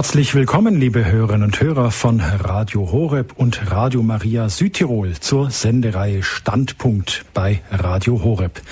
[0.00, 6.22] Herzlich willkommen, liebe Hörerinnen und Hörer von Radio Horeb und Radio Maria Südtirol zur Sendereihe
[6.22, 8.62] Standpunkt bei Radio Horeb.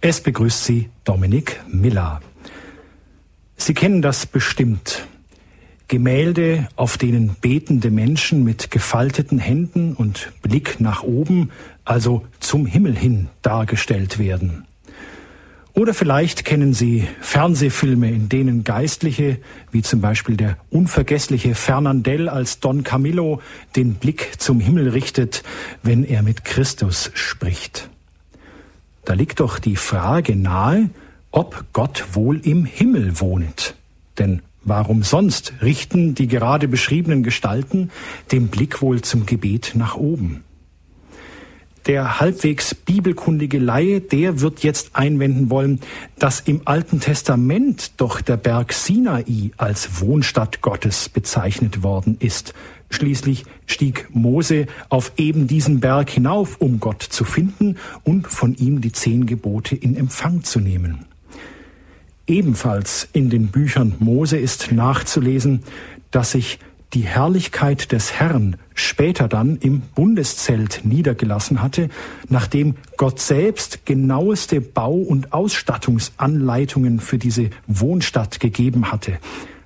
[0.00, 2.20] Es begrüßt Sie Dominik Miller.
[3.56, 5.06] Sie kennen das bestimmt.
[5.86, 11.52] Gemälde, auf denen betende Menschen mit gefalteten Händen und Blick nach oben,
[11.84, 14.66] also zum Himmel hin, dargestellt werden.
[15.74, 19.38] Oder vielleicht kennen Sie Fernsehfilme, in denen Geistliche,
[19.70, 23.40] wie zum Beispiel der unvergessliche Fernandel als Don Camillo,
[23.74, 25.42] den Blick zum Himmel richtet,
[25.82, 27.88] wenn er mit Christus spricht.
[29.06, 30.90] Da liegt doch die Frage nahe,
[31.30, 33.74] ob Gott wohl im Himmel wohnt.
[34.18, 37.90] Denn warum sonst richten die gerade beschriebenen Gestalten
[38.30, 40.44] den Blick wohl zum Gebet nach oben?
[41.86, 45.80] Der halbwegs bibelkundige Laie, der wird jetzt einwenden wollen,
[46.18, 52.54] dass im Alten Testament doch der Berg Sinai als Wohnstadt Gottes bezeichnet worden ist.
[52.90, 58.80] Schließlich stieg Mose auf eben diesen Berg hinauf, um Gott zu finden und von ihm
[58.80, 61.06] die zehn Gebote in Empfang zu nehmen.
[62.26, 65.62] Ebenfalls in den Büchern Mose ist nachzulesen,
[66.10, 66.58] dass sich
[66.92, 71.88] die Herrlichkeit des Herrn später dann im Bundeszelt niedergelassen hatte,
[72.28, 79.18] nachdem Gott selbst genaueste Bau- und Ausstattungsanleitungen für diese Wohnstadt gegeben hatte.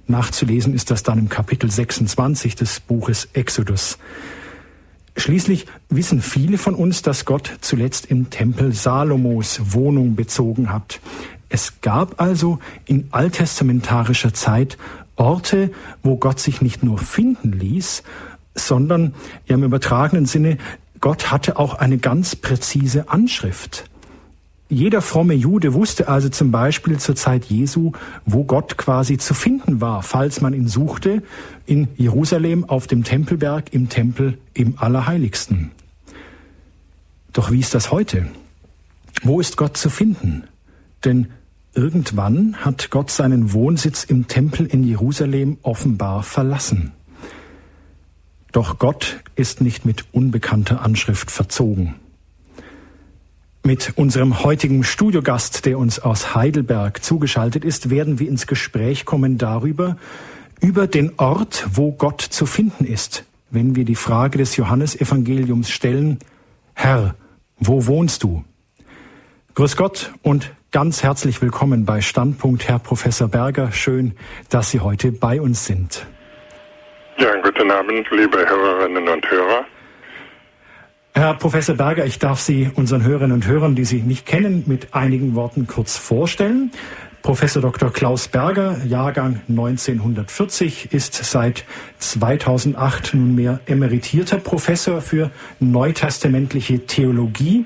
[0.07, 3.99] Nachzulesen ist das dann im Kapitel 26 des Buches Exodus.
[5.17, 11.01] Schließlich wissen viele von uns, dass Gott zuletzt im Tempel Salomos Wohnung bezogen hat.
[11.49, 14.77] Es gab also in alttestamentarischer Zeit
[15.17, 15.71] Orte,
[16.03, 18.03] wo Gott sich nicht nur finden ließ,
[18.57, 19.15] sondern
[19.47, 20.59] ja, im übertragenen Sinne,
[21.01, 23.85] Gott hatte auch eine ganz präzise Anschrift.
[24.69, 27.93] Jeder fromme Jude wusste also zum Beispiel zur Zeit Jesu,
[28.25, 31.23] wo Gott quasi zu finden war, falls man ihn suchte,
[31.67, 35.71] in Jerusalem auf dem Tempelberg, im Tempel im Allerheiligsten.
[37.33, 38.27] Doch wie ist das heute?
[39.23, 40.45] Wo ist Gott zu finden?
[41.05, 41.29] Denn
[41.77, 46.93] Irgendwann hat Gott seinen Wohnsitz im Tempel in Jerusalem offenbar verlassen.
[48.57, 51.97] Doch Gott ist nicht mit unbekannter Anschrift verzogen.
[53.63, 59.37] Mit unserem heutigen Studiogast, der uns aus Heidelberg zugeschaltet ist, werden wir ins Gespräch kommen
[59.37, 59.99] darüber,
[60.59, 66.19] über den Ort, wo Gott zu finden ist, wenn wir die Frage des Johannesevangeliums stellen,
[66.73, 67.15] Herr,
[67.59, 68.43] wo wohnst du?
[69.55, 73.71] Grüß Gott und Ganz herzlich willkommen bei Standpunkt, Herr Professor Berger.
[73.73, 74.15] Schön,
[74.49, 76.07] dass Sie heute bei uns sind.
[77.57, 79.65] Guten Abend, liebe Hörerinnen und Hörer.
[81.15, 84.93] Herr Professor Berger, ich darf Sie unseren Hörerinnen und Hörern, die Sie nicht kennen, mit
[84.93, 86.71] einigen Worten kurz vorstellen.
[87.23, 87.91] Professor Dr.
[87.91, 91.65] Klaus Berger, Jahrgang 1940, ist seit
[91.99, 97.65] 2008 nunmehr emeritierter Professor für neutestamentliche Theologie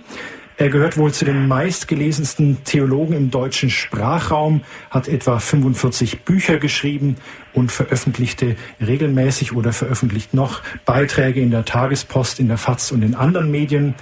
[0.60, 4.60] er gehört wohl zu den meistgelesensten Theologen im deutschen Sprachraum,
[4.90, 7.16] hat etwa 45 Bücher geschrieben
[7.54, 13.14] und veröffentlichte regelmäßig oder veröffentlicht noch Beiträge in der Tagespost, in der FAZ und in
[13.14, 13.94] anderen Medien.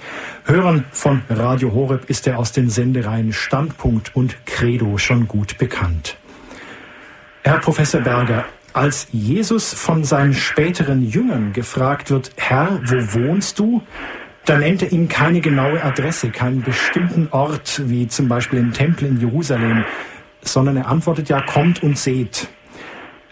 [0.43, 6.17] Hörern von Radio Horeb ist er aus den Sendereien Standpunkt und Credo schon gut bekannt.
[7.43, 8.43] Herr Professor Berger,
[8.73, 13.81] als Jesus von seinen späteren Jüngern gefragt wird, Herr, wo wohnst du?
[14.45, 19.07] Da nennt er ihm keine genaue Adresse, keinen bestimmten Ort, wie zum Beispiel den Tempel
[19.07, 19.85] in Jerusalem,
[20.41, 22.47] sondern er antwortet ja, kommt und seht.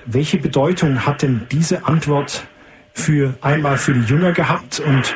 [0.05, 2.45] Welche Bedeutung hat denn diese Antwort
[2.93, 5.15] für einmal für die Jünger gehabt und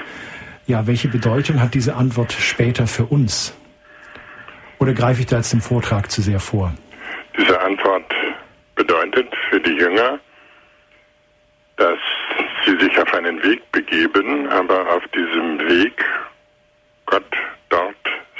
[0.67, 3.55] ja, welche Bedeutung hat diese Antwort später für uns?
[4.79, 6.73] Oder greife ich da jetzt im Vortrag zu sehr vor?
[7.37, 8.11] Diese Antwort
[8.75, 10.19] bedeutet für die Jünger,
[11.77, 11.99] dass
[12.65, 16.03] sie sich auf einen Weg begeben, aber auf diesem Weg
[17.05, 17.35] Gott
[17.69, 17.95] dort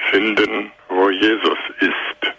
[0.10, 2.34] finden, wo Jesus ist.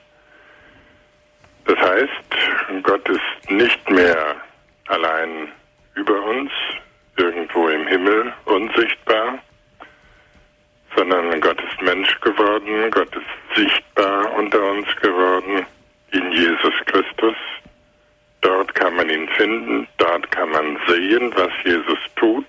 [1.64, 4.36] Das heißt, Gott ist nicht mehr
[4.88, 5.48] allein
[5.94, 6.50] über uns,
[7.16, 9.38] irgendwo im Himmel unsichtbar,
[10.96, 15.66] sondern Gott ist Mensch geworden, Gott ist sichtbar unter uns geworden
[16.12, 17.36] in Jesus Christus,
[18.42, 22.46] Dort kann man ihn finden, dort kann man sehen, was Jesus tut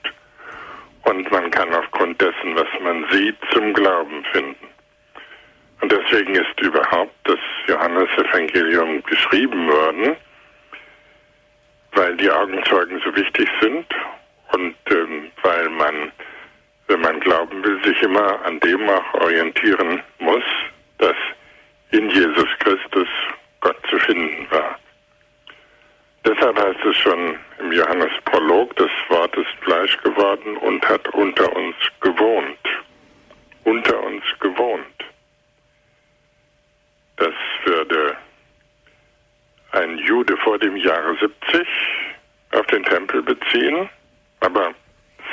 [1.04, 4.68] und man kann aufgrund dessen, was man sieht, zum Glauben finden.
[5.82, 10.16] Und deswegen ist überhaupt das Johannesevangelium geschrieben worden,
[11.92, 13.86] weil die Augenzeugen so wichtig sind
[14.54, 16.12] und ähm, weil man,
[16.88, 20.44] wenn man glauben will, sich immer an dem auch orientieren muss,
[21.00, 21.16] dass
[21.92, 23.08] in Jesus Christus
[23.60, 24.80] Gott zu finden war.
[26.26, 31.76] Deshalb heißt es schon im Johannesprolog, das Wort ist Fleisch geworden und hat unter uns
[32.02, 32.60] gewohnt.
[33.64, 34.86] Unter uns gewohnt.
[37.18, 37.34] Das
[37.66, 38.18] würde
[39.72, 41.68] ein Jude vor dem Jahre 70
[42.52, 43.90] auf den Tempel beziehen,
[44.42, 44.74] aber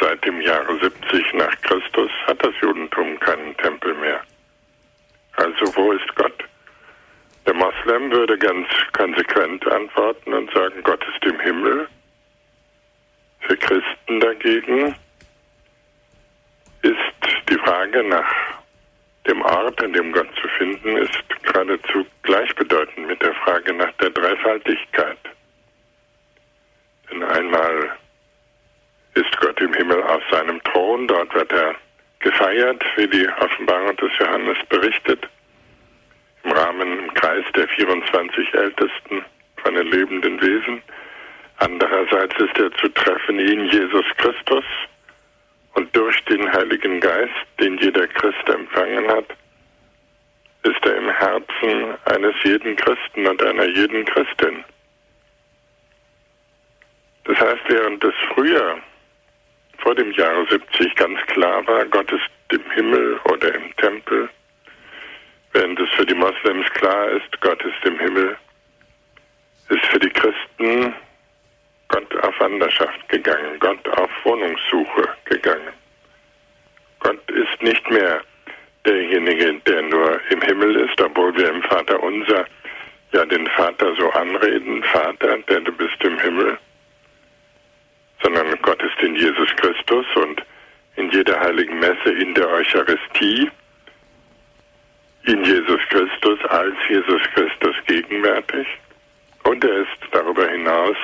[0.01, 4.21] seit dem Jahre 70 nach Christus hat das Judentum keinen Tempel mehr.
[5.37, 6.50] Also wo ist Gott?
[7.51, 11.89] Der Moslem würde ganz konsequent antworten und sagen, Gott ist im Himmel.
[13.41, 14.95] Für Christen dagegen
[16.83, 18.33] ist die Frage nach
[19.27, 24.11] dem Ort, an dem Gott zu finden ist, geradezu gleichbedeutend mit der Frage nach der
[24.11, 25.19] Dreifaltigkeit.
[27.11, 27.97] Denn einmal
[29.15, 31.75] ist Gott im Himmel auf seinem Thron, dort wird er
[32.21, 35.29] gefeiert, wie die Offenbarung des Johannes berichtet
[36.45, 39.25] im Rahmen im Kreis der 24 Ältesten
[39.57, 40.83] von den lebenden Wesen.
[41.59, 44.65] Andererseits ist er zu treffen in Jesus Christus
[45.75, 49.27] und durch den Heiligen Geist, den jeder Christ empfangen hat,
[50.63, 54.65] ist er im Herzen eines jeden Christen und einer jeden Christin.
[57.25, 58.79] Das heißt, während es früher,
[59.79, 64.29] vor dem Jahre 70, ganz klar war, Gott ist im Himmel oder im Tempel,
[65.53, 68.37] Während es für die Moslems klar ist, Gott ist im Himmel,
[69.69, 70.95] ist für die Christen
[71.89, 75.73] Gott auf Wanderschaft gegangen, Gott auf Wohnungssuche gegangen.
[77.01, 78.21] Gott ist nicht mehr
[78.85, 82.47] derjenige, der nur im Himmel ist, obwohl wir im Vater unser
[83.13, 86.59] ja den Vater so anreden, Vater, der du bist im Himmel,
[88.23, 90.43] sondern Gott ist in Jesus Christus und
[90.97, 93.51] in jeder heiligen Messe in der Eucharistie
[95.25, 98.67] in Jesus Christus als Jesus Christus gegenwärtig
[99.45, 100.97] und er ist darüber hinaus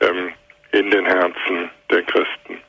[0.00, 0.32] ähm,
[0.72, 2.60] in den Herzen der Christen.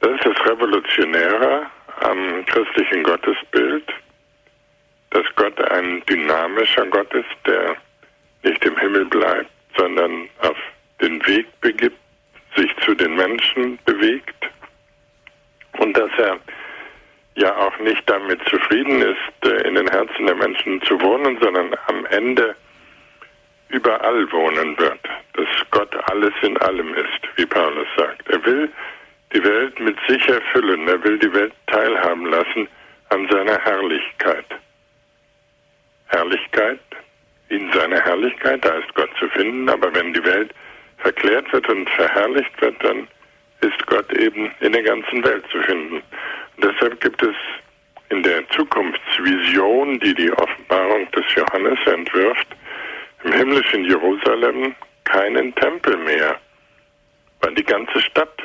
[0.00, 1.66] Das ist das Revolutionäre
[2.00, 3.84] am christlichen Gottesbild,
[5.10, 7.76] dass Gott ein dynamischer Gott ist, der
[8.42, 10.56] nicht im Himmel bleibt, sondern auf
[11.00, 11.98] den Weg begibt,
[12.56, 14.50] sich zu den Menschen bewegt
[15.78, 16.38] und dass er
[17.36, 21.74] ja auch nicht damit zufrieden ist, äh, in den Herzen der Menschen zu wohnen, sondern
[21.86, 22.54] am Ende
[23.68, 25.00] überall wohnen wird,
[25.34, 28.28] dass Gott alles in allem ist, wie Paulus sagt.
[28.28, 28.70] Er will
[29.32, 32.68] die Welt mit sich erfüllen, er will die Welt teilhaben lassen
[33.08, 34.46] an seiner Herrlichkeit.
[36.08, 36.80] Herrlichkeit,
[37.48, 40.52] in seiner Herrlichkeit, da ist Gott zu finden, aber wenn die Welt
[40.98, 43.08] verklärt wird und verherrlicht wird, dann
[43.62, 46.02] ist Gott eben in der ganzen Welt zu finden.
[46.62, 47.34] Deshalb gibt es
[48.10, 52.46] in der Zukunftsvision, die die Offenbarung des Johannes entwirft,
[53.24, 54.74] im himmlischen Jerusalem
[55.04, 56.38] keinen Tempel mehr,
[57.40, 58.42] weil die ganze Stadt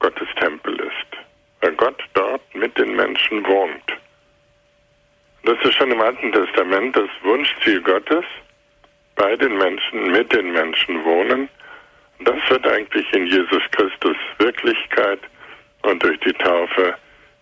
[0.00, 1.18] Gottes Tempel ist,
[1.60, 3.92] weil Gott dort mit den Menschen wohnt.
[5.44, 8.24] Das ist schon im Alten Testament das Wunschziel Gottes,
[9.14, 11.48] bei den Menschen, mit den Menschen wohnen.
[12.20, 15.20] Das wird eigentlich in Jesus Christus Wirklichkeit
[15.82, 16.94] und durch die Taufe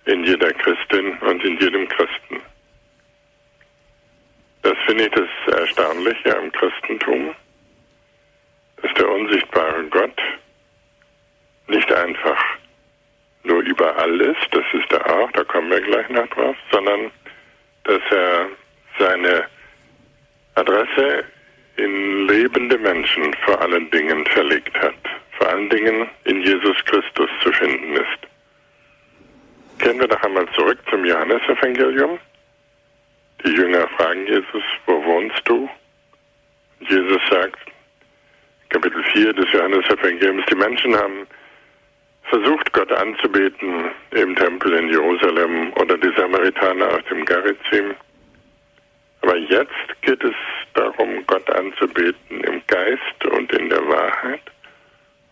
[0.06, 2.41] in jeder Christin und in jedem Christen.
[4.62, 7.35] Das finde ich das Erstaunliche am Christentum,
[8.82, 10.20] dass der unsichtbare Gott
[11.69, 12.42] nicht einfach
[13.42, 17.11] nur überall ist, das ist er auch, da kommen wir gleich noch drauf, sondern
[17.85, 18.49] dass er
[18.99, 19.45] seine
[20.54, 21.25] Adresse
[21.76, 24.95] in lebende Menschen vor allen Dingen verlegt hat,
[25.38, 28.36] vor allen Dingen in Jesus Christus zu finden ist.
[29.78, 32.18] Kehren wir noch einmal zurück zum Johannesevangelium.
[33.45, 35.68] Die Jünger fragen Jesus, wo wohnst du?
[36.80, 37.59] Jesus sagt,
[38.71, 41.26] Kapitel 4 des Johannesevangeliums, die Menschen haben
[42.25, 47.95] versucht, Gott anzubeten im Tempel in Jerusalem oder die Samaritaner aus dem Garizim.
[49.23, 50.35] Aber jetzt geht es
[50.75, 54.40] darum, Gott anzubeten im Geist und in der Wahrheit.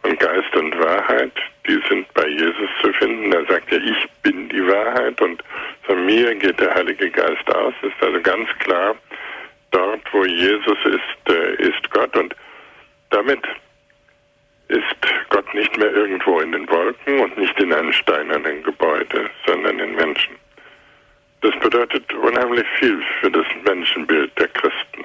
[0.04, 1.32] Und Geist und Wahrheit,
[1.66, 3.32] die sind bei Jesus zu finden.
[3.32, 5.42] Er sagt ja, ich bin die Wahrheit und
[5.84, 7.72] von mir geht der Heilige Geist aus.
[7.80, 8.94] Ist also ganz klar,
[9.70, 12.14] dort, wo Jesus ist, äh, ist Gott.
[12.16, 12.36] Und
[13.10, 13.40] damit
[14.68, 14.84] ist
[15.30, 19.94] Gott nicht mehr irgendwo in den Wolken und nicht in einem steinernen Gebäude, sondern in
[19.94, 20.34] Menschen.
[21.40, 25.04] Das bedeutet unheimlich viel für das Menschenbild der Christen,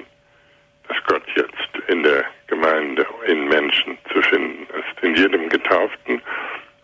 [1.06, 6.20] Gott jetzt in der Gemeinde, in Menschen zu finden ist, in jedem Getauften,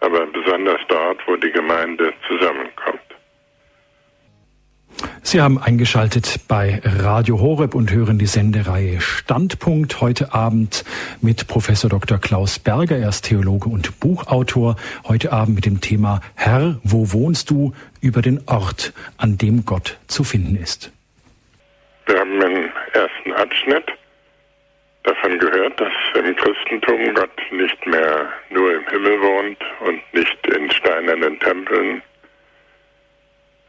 [0.00, 3.00] aber besonders dort, wo die Gemeinde zusammenkommt.
[5.22, 10.84] Sie haben eingeschaltet bei Radio Horeb und hören die Sendereihe Standpunkt heute Abend
[11.20, 12.18] mit Professor Dr.
[12.18, 12.96] Klaus Berger.
[12.96, 14.76] Er ist Theologe und Buchautor.
[15.08, 17.74] Heute Abend mit dem Thema Herr, wo wohnst du?
[18.00, 20.92] über den Ort, an dem Gott zu finden ist.
[22.06, 22.55] Wir haben im
[23.66, 23.92] ersten Abschnitt
[25.02, 30.70] davon gehört, dass im Christentum Gott nicht mehr nur im Himmel wohnt und nicht in
[30.70, 32.02] steinernen Tempeln,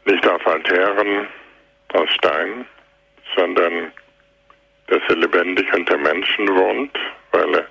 [0.04, 1.28] nicht auf Altären,
[1.92, 2.66] aus Stein,
[3.36, 3.92] sondern
[4.88, 6.98] dass er lebendig unter Menschen wohnt,
[7.32, 7.66] weil er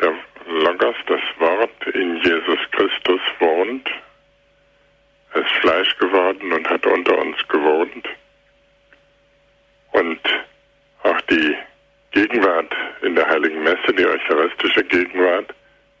[0.00, 0.14] der
[0.46, 3.88] Logos, das Wort in Jesus Christus wohnt.
[5.34, 8.08] Er ist Fleisch geworden und hat unter uns gewohnt.
[9.92, 10.20] Und
[11.04, 11.56] auch die
[12.12, 15.52] Gegenwart in der Heiligen Messe, die eucharistische Gegenwart,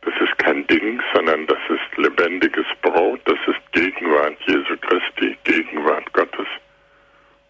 [0.02, 6.12] das ist kein Ding, sondern das ist lebendiges Brot, das ist Gegenwart Jesu Christi, Gegenwart
[6.12, 6.46] Gottes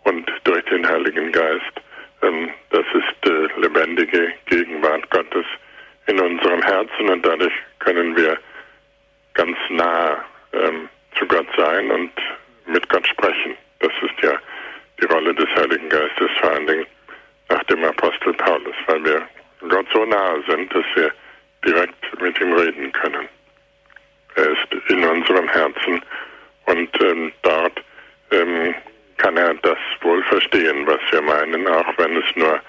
[0.04, 1.80] und durch den Heiligen Geist.
[2.22, 5.46] Ähm, das ist lebendige Gegenwart Gottes
[6.06, 8.38] in unserem Herzen und dadurch können wir
[9.34, 10.88] ganz nah ähm,
[11.18, 12.12] zu Gott sein und
[12.66, 13.56] mit Gott sprechen.
[13.80, 14.38] Das ist ja
[15.00, 16.86] die Rolle des Heiligen Geistes, vor allen Dingen
[17.48, 19.28] nach dem Apostel Paulus, weil wir
[19.68, 21.12] Gott so nahe sind, dass wir
[21.64, 23.28] direkt mit ihm reden können.
[24.34, 26.02] Er ist in unserem Herzen
[26.66, 27.82] und ähm, dort
[28.30, 28.74] ähm,
[29.18, 32.60] kann er das wohl verstehen, was wir meinen, auch wenn es nur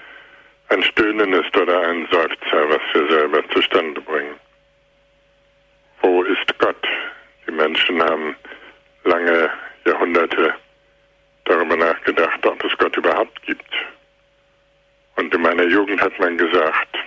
[0.68, 4.34] ein Stöhnen ist oder ein Seufzer, was wir selber zustande bringen.
[6.00, 6.86] Wo ist Gott?
[7.46, 8.36] Die Menschen haben
[9.04, 9.50] lange
[9.84, 10.54] Jahrhunderte
[11.44, 13.74] darüber nachgedacht, ob es Gott überhaupt gibt.
[15.16, 16.98] Und in meiner Jugend hat man gesagt,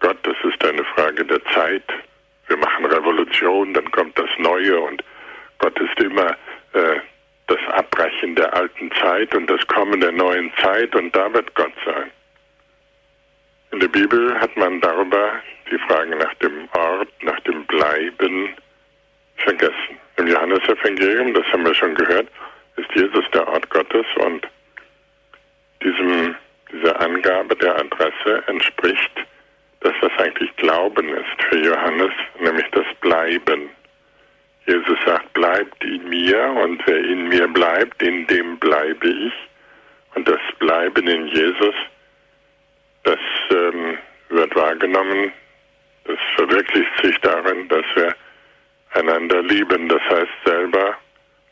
[0.00, 1.84] Gott, das ist eine Frage der Zeit.
[2.46, 5.02] Wir machen Revolution, dann kommt das Neue und
[5.58, 6.36] Gott ist immer
[6.72, 7.00] äh,
[7.46, 11.72] das Abbrechen der alten Zeit und das Kommen der neuen Zeit und da wird Gott
[11.84, 12.10] sein.
[13.72, 15.32] In der Bibel hat man darüber
[15.70, 18.54] die Frage nach dem Ort, nach dem Bleiben
[19.36, 19.98] vergessen.
[20.16, 22.28] Im Johannesevangelium, das haben wir schon gehört,
[22.76, 24.46] ist Jesus der Ort Gottes und
[25.82, 26.34] diesem,
[26.72, 29.26] dieser Angabe der Adresse entspricht
[29.80, 33.70] das, was eigentlich Glauben ist für Johannes, nämlich das Bleiben.
[34.66, 39.32] Jesus sagt, bleibt in mir und wer in mir bleibt, in dem bleibe ich.
[40.14, 41.74] Und das Bleiben in Jesus,
[43.04, 43.18] das
[43.50, 43.98] ähm,
[44.28, 45.32] wird wahrgenommen,
[46.04, 48.14] das verwirklicht sich darin, dass wir
[48.92, 50.96] einander lieben, das heißt selber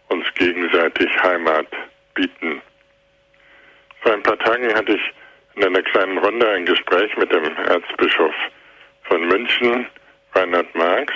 [0.08, 1.66] uns gegenseitig Heimat
[2.14, 2.60] bieten.
[4.00, 5.12] Vor ein paar Tagen hatte ich
[5.54, 8.34] in einer kleinen Runde ein Gespräch mit dem Erzbischof
[9.04, 9.86] von München,
[10.34, 11.12] Reinhard Marx,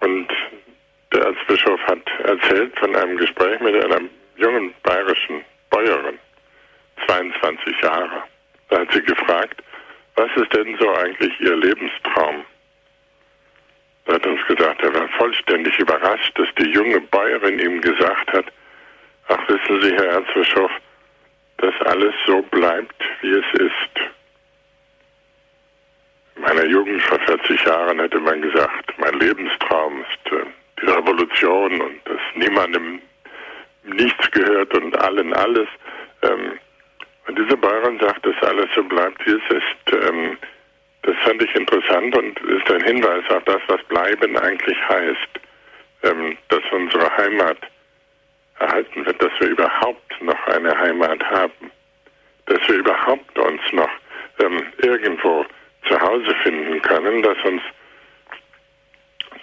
[0.00, 0.28] und
[1.12, 4.00] der Erzbischof hat erzählt von einem Gespräch mit einer
[4.36, 6.18] jungen bayerischen Bäuerin,
[7.06, 8.22] 22 Jahre.
[8.68, 9.62] Da hat sie gefragt,
[10.16, 12.44] was ist denn so eigentlich ihr Lebenstraum?
[14.04, 18.32] Da hat er uns gesagt, er war vollständig überrascht, dass die junge Bäuerin ihm gesagt
[18.32, 18.46] hat,
[19.28, 20.70] ach wissen Sie, Herr Erzbischof,
[21.58, 24.12] dass alles so bleibt, wie es ist.
[26.36, 30.44] In meiner Jugend vor 40 Jahren hätte man gesagt, mein Lebenstraum ist äh,
[30.80, 33.00] die Revolution und dass niemandem
[33.84, 35.68] nichts gehört und allen alles.
[36.22, 36.58] Ähm,
[37.26, 40.04] und diese Bäuerin sagt, dass alles so bleibt, wie es ist.
[40.04, 40.36] Ähm,
[41.02, 45.40] das fand ich interessant und ist ein Hinweis auf das, was bleiben eigentlich heißt.
[46.02, 47.58] Ähm, dass unsere Heimat
[48.58, 51.70] erhalten wird, dass wir überhaupt noch eine Heimat haben.
[52.46, 53.90] Dass wir überhaupt uns noch
[54.40, 55.44] ähm, irgendwo
[55.86, 57.62] zu Hause finden können, dass uns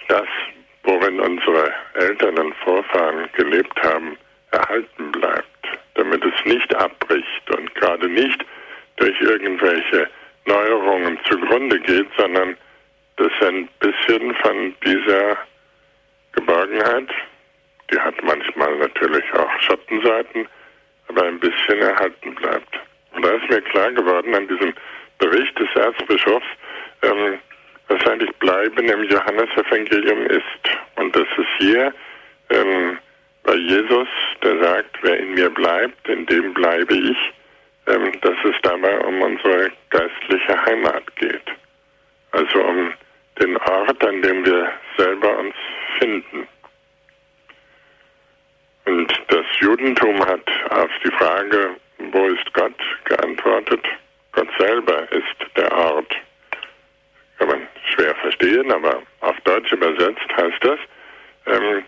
[0.08, 0.26] das
[0.84, 4.16] worin unsere Eltern und Vorfahren gelebt haben,
[4.50, 8.44] erhalten bleibt, damit es nicht abbricht und gerade nicht
[8.96, 10.08] durch irgendwelche
[10.44, 12.56] Neuerungen zugrunde geht, sondern
[13.16, 15.38] dass ein bisschen von dieser
[16.32, 17.08] Geborgenheit,
[17.90, 20.48] die hat manchmal natürlich auch Schattenseiten,
[21.08, 22.80] aber ein bisschen erhalten bleibt.
[23.14, 24.74] Und da ist mir klar geworden an diesem
[25.18, 26.46] Bericht des Erzbischofs,
[27.02, 27.38] ähm,
[27.88, 30.44] was eigentlich Bleiben im Johannesevangelium ist.
[30.96, 31.92] Und das ist hier
[32.50, 32.98] ähm,
[33.44, 34.08] bei Jesus,
[34.42, 37.32] der sagt, wer in mir bleibt, in dem bleibe ich,
[37.86, 41.44] ähm, dass es dabei um unsere geistliche Heimat geht.
[42.32, 42.92] Also um
[43.40, 45.54] den Ort, an dem wir selber uns
[45.98, 46.48] finden.
[48.86, 53.84] Und das Judentum hat auf die Frage, wo ist Gott, geantwortet,
[54.32, 56.14] Gott selber ist der Ort
[57.38, 60.78] kann man schwer verstehen, aber auf Deutsch übersetzt heißt das,
[61.46, 61.84] ähm,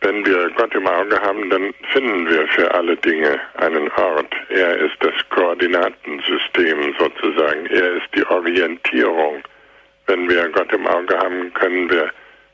[0.00, 4.34] wenn wir Gott im Auge haben, dann finden wir für alle Dinge einen Ort.
[4.48, 7.66] Er ist das Koordinatensystem sozusagen.
[7.66, 9.42] Er ist die Orientierung.
[10.06, 12.10] Wenn wir Gott im Auge haben, können wir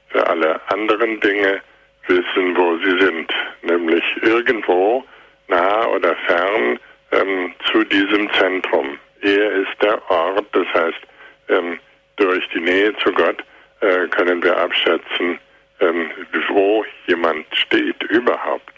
[0.09, 1.61] für alle anderen Dinge
[2.09, 3.33] wissen, wo sie sind.
[3.63, 5.05] Nämlich irgendwo
[5.49, 6.79] nah oder fern
[7.13, 8.99] ähm, zu diesem Zentrum.
[9.21, 11.01] Er ist der Ort, das heißt,
[11.49, 11.79] ähm,
[12.17, 13.43] durch die Nähe zu Gott
[13.81, 15.39] äh, können wir abschätzen,
[15.81, 16.11] ähm,
[16.49, 18.75] wo jemand steht überhaupt.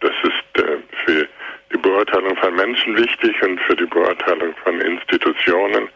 [0.00, 1.28] Das ist äh, für
[1.72, 5.88] die Beurteilung von Menschen wichtig und für die Beurteilung von Institutionen.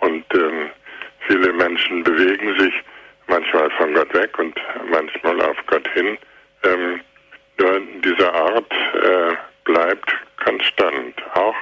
[0.00, 0.70] Und ähm,
[1.26, 2.74] viele Menschen bewegen sich
[3.26, 4.54] manchmal von Gott weg und
[4.90, 6.18] manchmal auf Gott hin.
[6.62, 7.00] Ähm,
[7.58, 10.12] nur dieser Art äh, bleibt
[10.44, 11.56] konstant, auch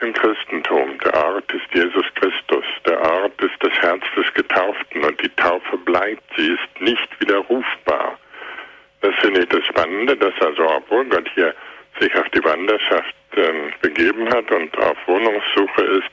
[0.00, 0.98] im Christentum.
[1.04, 2.64] Der Art ist Jesus Christus.
[2.86, 6.22] Der Art ist das Herz des Getauften und die Taufe bleibt.
[6.36, 8.18] Sie ist nicht widerrufbar.
[9.00, 11.54] Das finde ich das Spannende, dass also, obwohl Gott hier
[12.00, 16.10] sich auf die Wanderschaft äh, begeben hat und auf Wohnungssuche ist,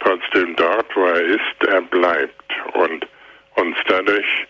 [0.00, 3.06] trotzdem dort, wo er ist, er bleibt und
[3.60, 4.46] uns dadurch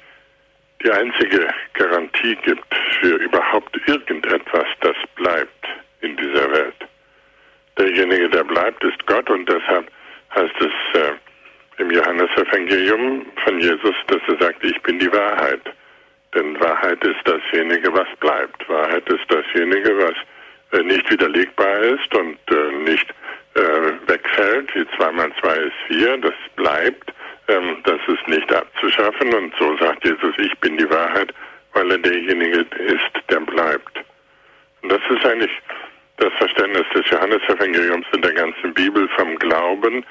[0.82, 5.66] die einzige Garantie gibt für überhaupt irgendetwas, das bleibt
[6.00, 6.76] in dieser Welt
[7.80, 9.90] derjenige, der bleibt, ist Gott und deshalb
[10.34, 11.12] heißt es äh,
[11.78, 15.62] im Johannesevangelium von Jesus, dass er sagt, ich bin die Wahrheit.
[16.34, 18.68] Denn Wahrheit ist dasjenige, was bleibt.
[18.68, 23.08] Wahrheit ist dasjenige, was äh, nicht widerlegbar ist und äh, nicht
[23.54, 24.74] äh, wegfällt.
[24.74, 27.12] Wie zweimal zwei ist vier, das bleibt.
[27.50, 29.34] Ähm, das ist nicht abzuschaffen.
[29.34, 31.34] Und so sagt Jesus, ich bin die Wahrheit,
[31.72, 34.04] weil er derjenige ist, der bleibt.
[34.82, 35.50] Und das ist eigentlich
[36.18, 40.04] das Verständnis des Johannesevangeliums in der ganzen Bibel vom Glauben,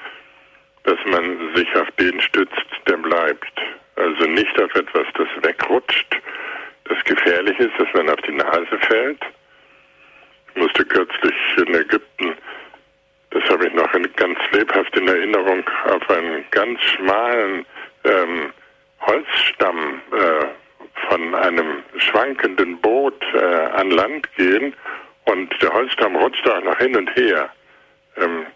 [0.82, 3.60] dass man sich auf den stützt, der bleibt.
[3.96, 6.20] Also nicht auf etwas, das wegrutscht,
[6.84, 9.20] das gefährlich ist, dass man auf die Nase fällt.
[10.54, 12.34] Ich musste kürzlich in Ägypten,
[13.30, 17.64] das habe ich noch ganz lebhaft in Erinnerung, auf einen ganz schmalen
[18.04, 18.52] ähm,
[19.00, 20.46] Holzstamm äh,
[21.08, 24.74] von einem schwankenden Boot äh, an Land gehen
[25.26, 27.50] und der Holzstamm rutschte auch noch hin und her.
[28.16, 28.46] Ähm,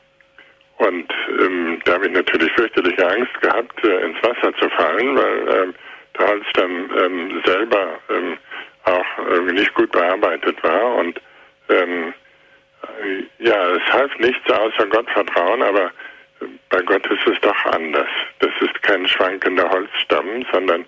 [0.79, 5.57] und ähm, da habe ich natürlich fürchterliche Angst gehabt, äh, ins Wasser zu fallen, weil
[5.57, 5.75] ähm,
[6.18, 8.37] der Holzstamm ähm, selber ähm,
[8.85, 10.96] auch äh, nicht gut bearbeitet war.
[10.96, 11.20] Und
[13.38, 15.90] ja, es half nichts außer Gottvertrauen, aber
[16.70, 18.09] bei Gott ist es doch anders.
[18.40, 20.85] Das ist kein schwankender Holzstamm, sondern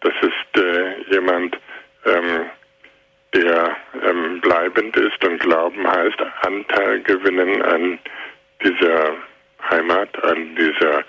[0.00, 1.58] das ist äh, jemand,
[2.06, 2.46] ähm,
[3.34, 7.98] der ähm, bleibend ist und Glauben heißt Anteil gewinnen an
[8.62, 9.14] dieser
[9.70, 11.04] Heimat, an dieser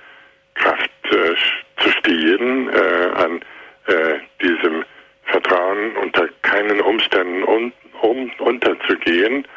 [0.56, 1.36] Kraft äh,
[1.82, 3.41] zu stehen, äh, an
[3.88, 4.84] äh, diesem
[5.25, 9.47] Vertrauen unter keinen Umständen un, um, unterzugehen.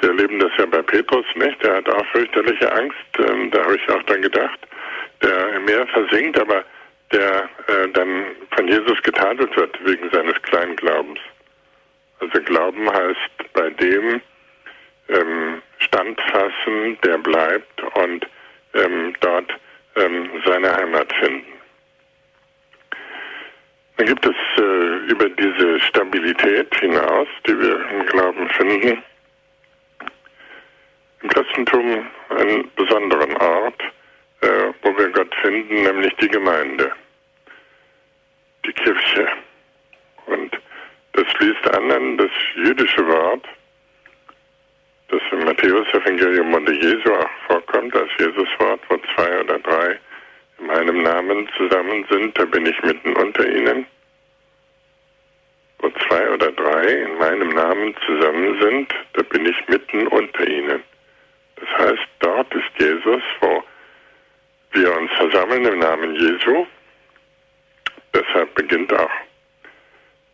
[0.00, 1.62] Wir erleben das ja bei Petrus nicht.
[1.62, 2.96] Der hat auch fürchterliche Angst.
[3.18, 4.58] Ähm, da habe ich auch dann gedacht,
[5.22, 6.64] der im Meer versinkt, aber
[7.12, 11.20] der äh, dann von Jesus getadelt wird wegen seines kleinen Glaubens.
[12.20, 14.20] Also Glauben heißt bei dem
[15.08, 18.26] ähm, standfassen, der bleibt und
[18.74, 19.52] ähm, dort
[19.96, 21.52] ähm, seine Heimat finden.
[23.96, 29.02] Dann gibt es äh, über diese Stabilität hinaus, die wir im Glauben finden,
[31.26, 33.82] im Christentum einen besonderen Ort,
[34.42, 36.92] äh, wo wir Gott finden, nämlich die Gemeinde,
[38.64, 39.28] die Kirche.
[40.26, 40.56] Und
[41.12, 43.44] das schließt an an das jüdische Wort,
[45.08, 49.98] das im Matthäus-Evangelium unter Jesu auch vorkommt, als Jesus-Wort, wo zwei oder drei
[50.58, 53.86] in meinem Namen zusammen sind, da bin ich mitten unter ihnen.
[55.78, 60.82] Wo zwei oder drei in meinem Namen zusammen sind, da bin ich mitten unter ihnen.
[61.78, 63.62] Heißt, dort ist Jesus, wo
[64.72, 66.66] wir uns versammeln im Namen Jesu.
[68.14, 69.10] Deshalb beginnt auch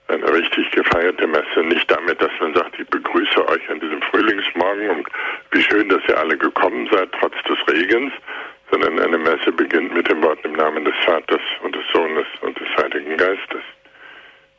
[0.09, 1.61] eine richtig gefeierte Messe.
[1.65, 5.09] Nicht damit, dass man sagt, ich begrüße euch an diesem Frühlingsmorgen und
[5.51, 8.13] wie schön, dass ihr alle gekommen seid, trotz des Regens,
[8.71, 12.59] sondern eine Messe beginnt mit dem Wort im Namen des Vaters und des Sohnes und
[12.59, 13.63] des Heiligen Geistes.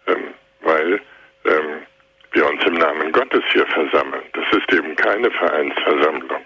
[0.07, 1.01] Ähm, weil
[1.45, 1.85] ähm,
[2.31, 4.23] wir uns im Namen Gottes hier versammeln.
[4.33, 6.41] Das ist eben keine Vereinsversammlung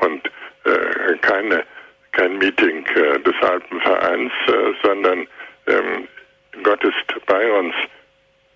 [0.00, 0.30] und
[0.64, 1.64] äh, keine,
[2.12, 5.26] kein Meeting äh, des Alpenvereins, äh, sondern
[5.66, 6.08] ähm,
[6.62, 7.74] Gott ist bei uns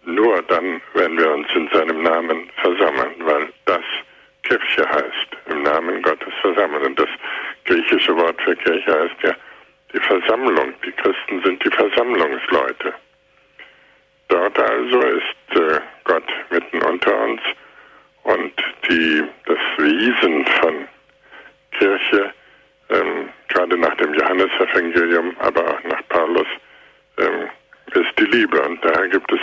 [0.04, 3.82] nur dann, wenn wir uns in seinem Namen versammeln, weil das
[4.42, 6.86] Kirche heißt, im Namen Gottes versammeln.
[6.86, 7.08] Und das
[7.64, 9.34] griechische Wort für Kirche heißt ja
[9.92, 10.72] die Versammlung.
[10.84, 12.94] Die Christen sind die Versammlungsleute.
[14.28, 17.40] Dort also ist äh, Gott mitten unter uns
[18.24, 18.52] und
[18.88, 20.88] die, das Wesen von
[21.78, 22.32] Kirche,
[22.90, 26.46] ähm, gerade nach dem Johannesevangelium, aber auch nach Paulus,
[27.18, 27.48] ähm,
[27.94, 28.60] ist die Liebe.
[28.62, 29.40] Und daher gibt es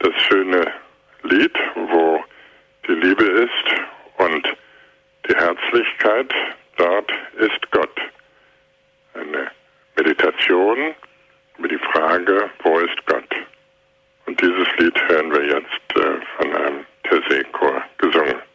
[0.00, 0.72] das schöne
[1.22, 2.22] Lied, wo
[2.86, 3.80] die Liebe ist
[4.18, 4.56] und
[5.28, 6.32] die Herzlichkeit,
[6.76, 8.00] dort ist Gott.
[9.14, 9.50] Eine
[9.96, 10.94] Meditation
[11.58, 13.34] über die Frage, wo ist Gott?
[14.26, 18.47] Und dieses Lied hören wir jetzt äh, von einem Tersee-Chor gesungen.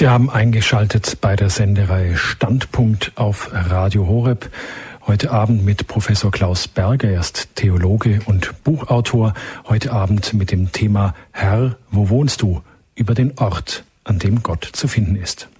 [0.00, 4.48] Sie haben eingeschaltet bei der Sendereihe Standpunkt auf Radio Horeb.
[5.06, 9.34] Heute Abend mit Professor Klaus Berger, er ist Theologe und Buchautor.
[9.68, 12.62] Heute Abend mit dem Thema Herr, wo wohnst du?
[12.94, 15.50] Über den Ort, an dem Gott zu finden ist.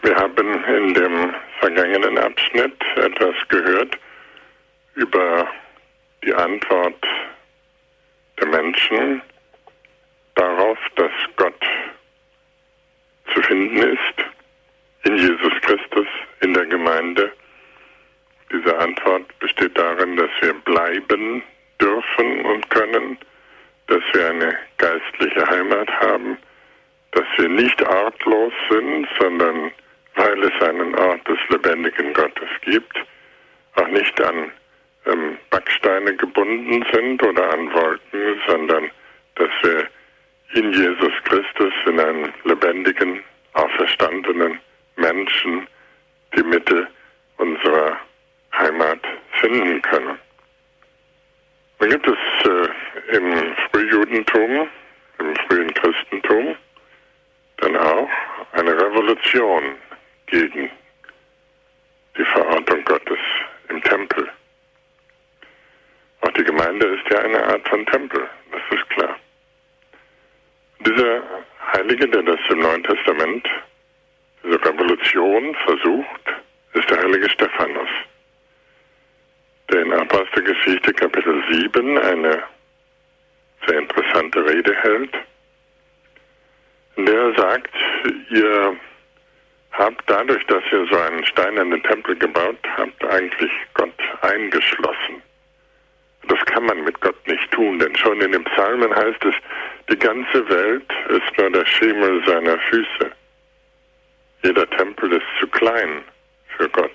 [0.00, 3.98] Wir haben in dem vergangenen Abschnitt etwas gehört
[4.94, 5.46] über
[6.24, 7.04] die Antwort
[8.40, 9.20] der Menschen
[10.36, 11.62] darauf, dass Gott
[13.32, 14.24] zu finden ist
[15.04, 16.06] in Jesus Christus,
[16.40, 17.32] in der Gemeinde.
[18.52, 21.42] Diese Antwort besteht darin, dass wir bleiben
[21.80, 23.18] dürfen und können,
[23.86, 26.38] dass wir eine geistliche Heimat haben,
[27.12, 29.70] dass wir nicht artlos sind, sondern
[30.16, 32.96] weil es einen Ort des lebendigen Gottes gibt,
[33.76, 34.50] auch nicht an
[35.06, 38.90] ähm, Backsteine gebunden sind oder an Wolken, sondern
[39.34, 39.88] dass wir
[40.52, 43.22] in Jesus Christus, in einen lebendigen,
[43.54, 44.60] auferstandenen
[44.96, 45.66] Menschen
[46.36, 46.88] die Mitte
[47.38, 47.98] unserer
[48.52, 49.00] Heimat
[49.40, 50.18] finden können.
[51.78, 54.68] Dann gibt es äh, im Frühjudentum,
[55.18, 56.56] im frühen Christentum,
[57.58, 58.08] dann auch
[58.52, 59.76] eine Revolution
[60.26, 60.70] gegen
[62.16, 63.18] die Verortung Gottes
[63.68, 64.28] im Tempel.
[66.20, 69.16] Auch die Gemeinde ist ja eine Art von Tempel, das ist klar.
[70.86, 71.22] Dieser
[71.72, 73.48] Heilige, der das im Neuen Testament,
[74.42, 76.20] diese Revolution versucht,
[76.74, 77.88] ist der heilige Stephanus,
[79.70, 82.42] der in Apostelgeschichte Kapitel 7 eine
[83.66, 85.14] sehr interessante Rede hält,
[86.96, 87.74] in der er sagt,
[88.28, 88.76] ihr
[89.72, 95.22] habt dadurch, dass ihr so einen steinernen Tempel gebaut habt, eigentlich Gott eingeschlossen.
[96.28, 99.34] Das kann man mit Gott nicht tun, denn schon in den Psalmen heißt es,
[99.90, 103.10] die ganze Welt ist nur der Schemel seiner Füße.
[104.42, 106.02] Jeder Tempel ist zu klein
[106.56, 106.92] für Gott.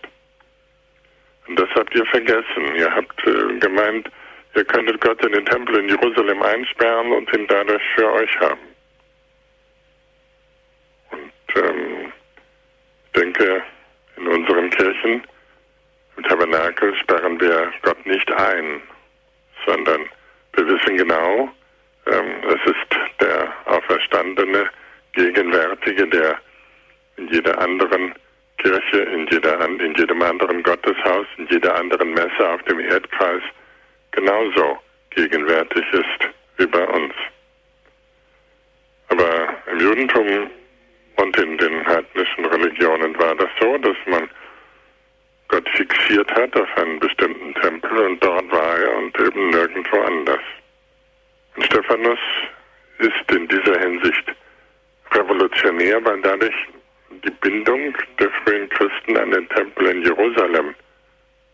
[1.48, 2.76] Und das habt ihr vergessen.
[2.76, 4.10] Ihr habt äh, gemeint,
[4.56, 8.60] ihr könntet Gott in den Tempel in Jerusalem einsperren und ihn dadurch für euch haben.
[11.12, 12.14] Und ähm,
[13.06, 13.64] ich denke,
[14.18, 15.24] in unseren Kirchen,
[16.18, 18.82] im Tabernakel, sperren wir Gott nicht ein,
[19.70, 20.10] sondern
[20.54, 21.50] wir wissen genau,
[22.08, 24.70] ähm, es ist der Auferstandene,
[25.14, 26.40] Gegenwärtige, der
[27.18, 28.14] in jeder anderen
[28.58, 33.42] Kirche, in, jeder, in jedem anderen Gotteshaus, in jeder anderen Messe auf dem Erdkreis
[34.12, 34.80] genauso
[35.12, 37.14] gegenwärtig ist wie bei uns.
[39.10, 40.50] Aber im Judentum
[41.18, 44.30] und in den heidnischen Religionen war das so, dass man
[45.50, 50.42] Gott fixiert hat auf einen bestimmten Tempel und dort war er und eben nirgendwo anders.
[51.56, 52.20] Und Stephanus
[53.00, 54.36] ist in dieser Hinsicht
[55.12, 56.56] revolutionär, weil dadurch
[57.24, 60.76] die Bindung der frühen Christen an den Tempel in Jerusalem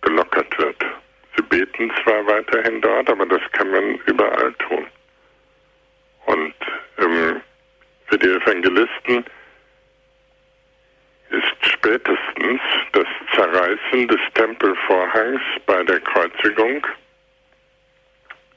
[0.01, 0.85] gelockert wird.
[1.37, 4.85] Sie beten zwar weiterhin dort, aber das kann man überall tun.
[6.25, 6.53] Und
[6.97, 7.41] ähm,
[8.07, 9.44] für die Evangelisten ist
[11.85, 12.61] spätestens
[12.93, 16.85] das Zerreißen des Tempelvorhangs bei der Kreuzigung,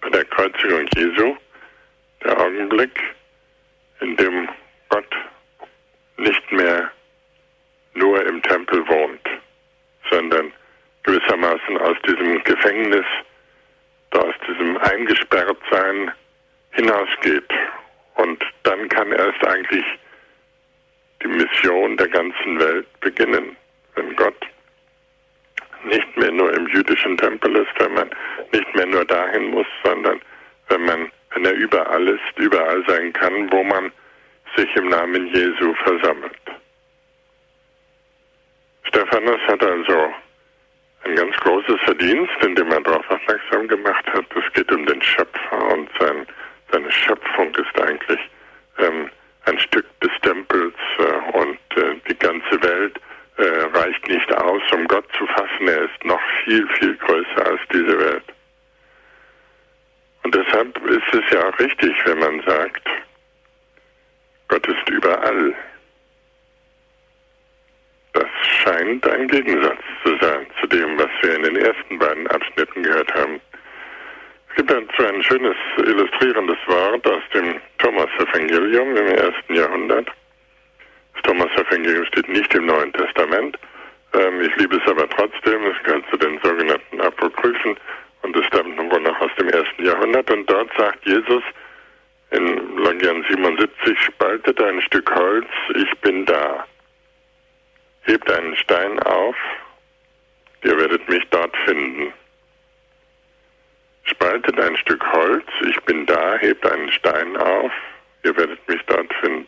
[0.00, 1.36] bei der Kreuzigung Jesu,
[2.24, 2.98] der Augenblick,
[4.00, 4.48] in dem
[4.88, 5.14] Gott
[6.16, 6.90] nicht mehr
[7.94, 9.28] nur im Tempel wohnt,
[10.10, 10.50] sondern
[11.02, 13.04] gewissermaßen aus diesem Gefängnis,
[14.12, 16.10] aus diesem Eingesperrtsein
[16.70, 17.50] hinausgeht.
[18.14, 19.84] Und dann kann erst eigentlich
[21.22, 23.56] die Mission der ganzen Welt beginnen,
[23.94, 24.46] wenn Gott
[25.84, 28.10] nicht mehr nur im jüdischen Tempel ist, wenn man
[28.52, 30.20] nicht mehr nur dahin muss, sondern
[30.68, 33.90] wenn man, wenn er überall ist, überall sein kann, wo man
[34.56, 36.32] sich im Namen Jesu versammelt.
[38.84, 40.12] Stephanus hat also
[41.04, 45.72] ein ganz großes Verdienst, indem er darauf aufmerksam gemacht hat, es geht um den Schöpfer
[45.72, 46.26] und sein,
[46.72, 48.20] seine Schöpfung ist eigentlich
[48.78, 49.10] ähm,
[49.48, 53.00] ein Stück des Tempels äh, und äh, die ganze Welt
[53.36, 55.68] äh, reicht nicht aus, um Gott zu fassen.
[55.68, 58.24] Er ist noch viel, viel größer als diese Welt.
[60.24, 62.86] Und deshalb ist es ja auch richtig, wenn man sagt,
[64.48, 65.54] Gott ist überall.
[68.12, 72.82] Das scheint ein Gegensatz zu sein zu dem, was wir in den ersten beiden Abschnitten
[72.82, 73.40] gehört haben.
[74.58, 80.10] Es gibt dazu ein schönes illustrierendes Wort aus dem Thomas-Evangelium im ersten Jahrhundert.
[81.14, 83.56] Das Thomas-Evangelium steht nicht im Neuen Testament.
[84.14, 85.64] Ähm, ich liebe es aber trotzdem.
[85.64, 87.76] Es gehört zu den sogenannten Apokryphen
[88.22, 90.28] und es stammt nun wohl noch aus dem ersten Jahrhundert.
[90.28, 91.44] Und dort sagt Jesus
[92.32, 96.66] in Longian 77, spaltet ein Stück Holz, ich bin da.
[98.06, 99.36] Hebt einen Stein auf,
[100.64, 102.12] ihr werdet mich dort finden.
[104.10, 107.72] Spaltet ein Stück Holz, ich bin da, hebt einen Stein auf,
[108.24, 109.46] ihr werdet mich dort finden.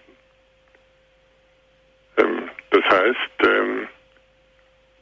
[2.19, 3.89] Ähm, das heißt, ähm,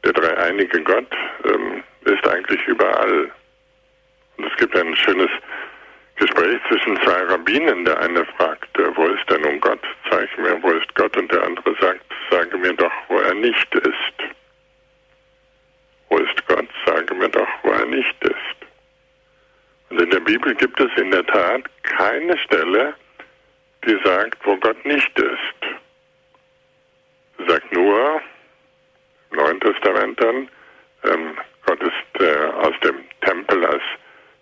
[0.03, 3.31] der dreieinige Gott ähm, ist eigentlich überall.
[4.37, 5.29] Und es gibt ein schönes
[6.15, 7.83] Gespräch zwischen zwei Rabbinen.
[7.85, 9.81] Der eine fragt, äh, wo ist denn nun Gott?
[10.09, 11.15] Zeig mir, wo ist Gott?
[11.17, 14.29] Und der andere sagt, sage mir doch, wo er nicht ist.
[16.09, 16.67] Wo ist Gott?
[16.85, 18.58] Sage mir doch, wo er nicht ist.
[19.89, 22.93] Und in der Bibel gibt es in der Tat keine Stelle,
[23.85, 27.47] die sagt, wo Gott nicht ist.
[27.47, 28.21] Sagt nur,
[29.31, 30.49] im Neuen Testament dann,
[31.05, 33.83] ähm, Gott ist äh, aus dem Tempel als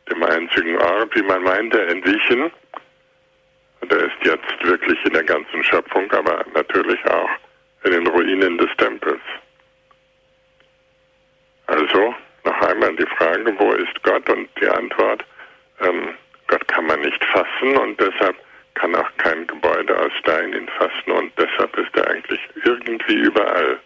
[0.10, 2.52] dem einzigen Ort, wie man meinte, entwichen.
[3.82, 7.30] Und er ist jetzt wirklich in der ganzen Schöpfung, aber natürlich auch
[7.84, 9.22] in den Ruinen des Tempels.
[11.68, 14.28] Also noch einmal die Frage, wo ist Gott?
[14.30, 15.24] Und die Antwort,
[15.82, 16.16] ähm,
[16.48, 18.36] Gott kann man nicht fassen und deshalb
[18.76, 23.80] kann auch kein Gebäude aus Stein ihn fassen und deshalb ist er eigentlich irgendwie überall.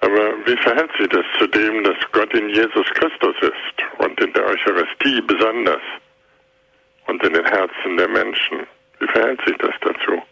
[0.00, 4.32] Aber wie verhält sich das zu dem, dass Gott in Jesus Christus ist und in
[4.32, 5.82] der Eucharistie besonders
[7.06, 8.66] und in den Herzen der Menschen?
[8.98, 10.22] Wie verhält sich das dazu?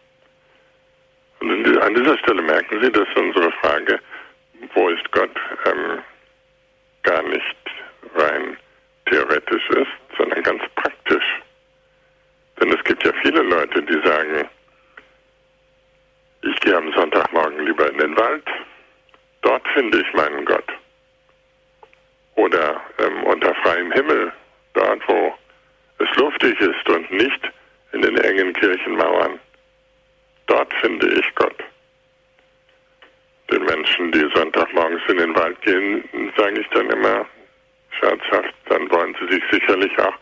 [1.41, 4.01] Und an dieser Stelle merken Sie, dass unsere Frage,
[4.75, 5.35] wo ist Gott,
[5.67, 6.03] ähm,
[7.03, 7.57] gar nicht
[8.15, 8.57] rein
[9.07, 11.43] theoretisch ist, sondern ganz praktisch.
[12.61, 14.49] Denn es gibt ja viele Leute, die sagen,
[16.43, 18.45] ich gehe am Sonntagmorgen lieber in den Wald,
[19.45, 20.65] Dort finde ich meinen Gott.
[22.37, 24.33] Oder ähm, unter freiem Himmel,
[24.73, 25.35] dort wo
[25.99, 27.53] es luftig ist und nicht
[27.93, 29.39] in den engen Kirchenmauern.
[30.47, 31.63] Dort finde ich Gott.
[33.51, 37.27] Den Menschen, die Sonntagmorgens in den Wald gehen, sage ich dann immer
[38.05, 40.15] scherzhaft, dann wollen sie sich sicherlich auch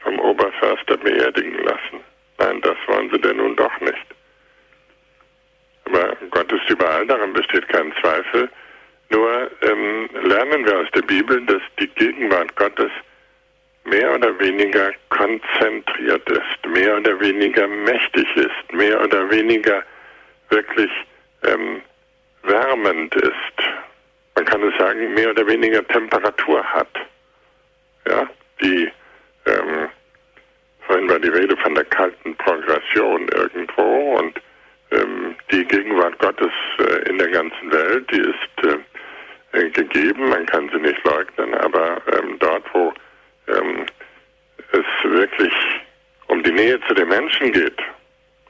[0.00, 2.00] vom Oberförster beerdigen lassen.
[2.38, 4.06] Nein, das wollen sie denn nun doch nicht.
[5.84, 8.48] Aber Gott ist überall, daran besteht kein Zweifel.
[9.10, 12.90] Nur ähm, lernen wir aus der Bibel, dass die Gegenwart Gottes
[13.84, 19.82] mehr oder weniger konzentriert ist, mehr oder weniger mächtig ist, mehr oder weniger
[20.50, 20.90] wirklich
[21.44, 21.80] ähm,
[22.42, 23.32] wärmend ist.
[24.34, 26.88] Man kann es sagen, mehr oder weniger Temperatur hat.
[28.06, 28.28] Ja,
[28.60, 28.90] die
[29.46, 29.88] ähm,
[30.86, 34.40] vorhin war die Rede von der kalten Progression irgendwo und
[34.90, 38.82] ähm, die Gegenwart Gottes äh, in der ganzen Welt, die ist
[39.52, 42.92] äh, gegeben, man kann sie nicht leugnen, aber ähm, dort, wo
[43.48, 43.86] ähm,
[44.72, 45.52] es wirklich
[46.28, 47.78] um die Nähe zu den Menschen geht,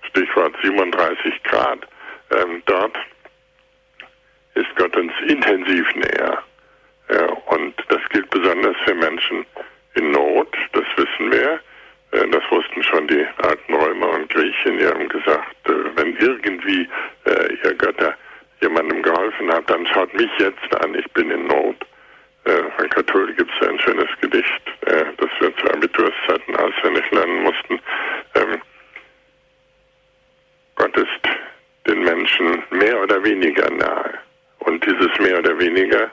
[0.08, 1.86] Stichwort 37 Grad,
[2.30, 2.96] ähm, dort
[4.54, 6.42] ist Gott uns intensiv näher.
[7.46, 9.46] Und das gilt besonders für Menschen
[9.94, 11.60] in Not, das wissen wir.
[12.12, 14.78] Äh, das wussten schon die alten Römer und Griechen.
[14.78, 16.88] Die haben gesagt, äh, wenn irgendwie
[17.24, 18.14] äh, ihr Götter
[18.60, 21.76] jemandem geholfen habt, dann schaut mich jetzt an, ich bin in Not.
[22.78, 27.78] Von Katholik gibt es ein schönes Gedicht, das wir zu Abiturszeiten auswendig lernen mussten.
[28.36, 28.62] Ähm,
[30.76, 31.28] Gott ist
[31.86, 34.14] den Menschen mehr oder weniger nahe.
[34.60, 36.10] Und dieses mehr oder weniger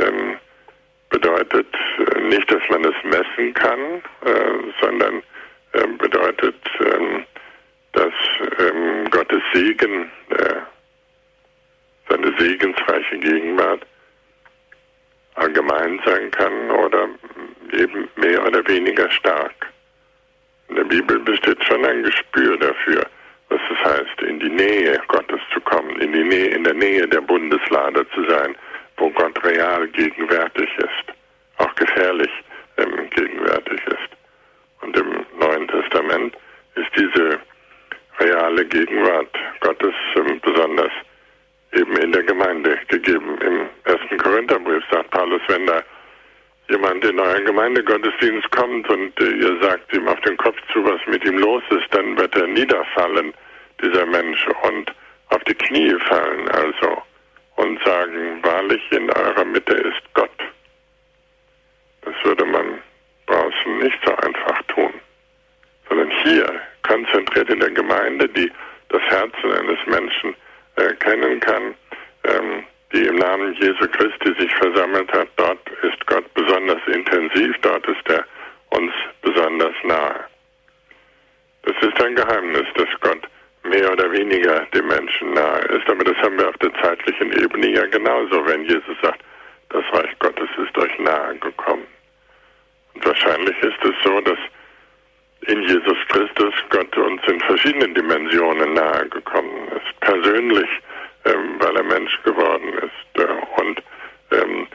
[0.00, 0.23] ähm,
[2.28, 5.22] nicht, dass man es messen kann, äh, sondern
[5.72, 7.24] äh, bedeutet, ähm,
[7.92, 8.12] dass
[8.58, 10.60] ähm, Gottes Segen, äh,
[12.08, 13.86] seine segensreiche Gegenwart
[15.34, 17.08] allgemein sein kann oder
[17.72, 19.52] eben mehr oder weniger stark.
[20.68, 23.06] In der Bibel besteht schon ein Gespür dafür,
[23.48, 27.06] was es heißt, in die Nähe Gottes zu kommen, in, die Nähe, in der Nähe
[27.06, 28.56] der Bundeslade zu sein,
[28.96, 31.13] wo Gott real gegenwärtig ist,
[31.58, 32.30] auch gefährlich
[32.76, 34.10] ähm, gegenwärtig ist.
[34.80, 36.36] Und im Neuen Testament
[36.74, 37.38] ist diese
[38.18, 40.92] reale Gegenwart Gottes ähm, besonders
[41.72, 43.38] eben in der Gemeinde gegeben.
[43.40, 45.82] Im ersten Korintherbrief sagt Paulus, wenn da
[46.68, 51.00] jemand in euren Gemeindegottesdienst kommt und äh, ihr sagt ihm auf den Kopf zu, was
[51.06, 53.34] mit ihm los ist, dann wird er niederfallen,
[53.82, 54.92] dieser Mensch, und
[55.30, 57.02] auf die Knie fallen also
[57.56, 60.30] und sagen, wahrlich in eurer Mitte ist Gott.
[62.04, 62.80] Das würde man
[63.26, 64.92] draußen nicht so einfach tun,
[65.88, 68.50] sondern hier konzentriert in der Gemeinde, die
[68.88, 70.34] das Herzen eines Menschen
[70.76, 71.74] erkennen kann,
[72.24, 77.86] ähm, die im Namen Jesu Christi sich versammelt hat, dort ist Gott besonders intensiv, dort
[77.88, 78.24] ist er
[78.70, 80.24] uns besonders nahe.
[81.62, 83.28] Das ist ein Geheimnis, dass Gott
[83.64, 87.70] mehr oder weniger dem Menschen nahe ist, aber das haben wir auf der zeitlichen Ebene
[87.70, 89.20] ja genauso, wenn Jesus sagt,
[89.74, 91.86] das Reich Gottes ist euch nahe gekommen.
[92.94, 94.38] Und wahrscheinlich ist es so, dass
[95.48, 100.00] in Jesus Christus Gott uns in verschiedenen Dimensionen nahe gekommen ist.
[100.00, 100.68] Persönlich,
[101.24, 103.82] ähm, weil er Mensch geworden ist äh, und
[104.30, 104.66] ähm,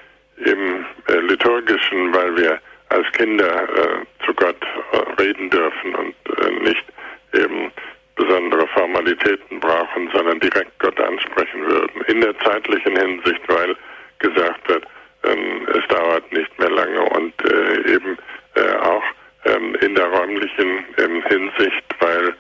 [0.46, 2.60] im äh, liturgischen, weil wir
[2.90, 6.86] als Kinder äh, zu Gott äh, reden dürfen und äh, nicht
[7.34, 7.72] eben
[8.16, 12.02] besondere Formalitäten brauchen, sondern direkt Gott ansprechen würden.
[12.08, 13.78] In der zeitlichen Hinsicht, weil
[14.20, 14.86] gesagt wird,
[15.24, 18.18] ähm, es dauert nicht mehr lange und äh, eben
[18.56, 19.04] äh, auch
[19.46, 22.34] ähm, in der räumlichen ähm, Hinsicht, weil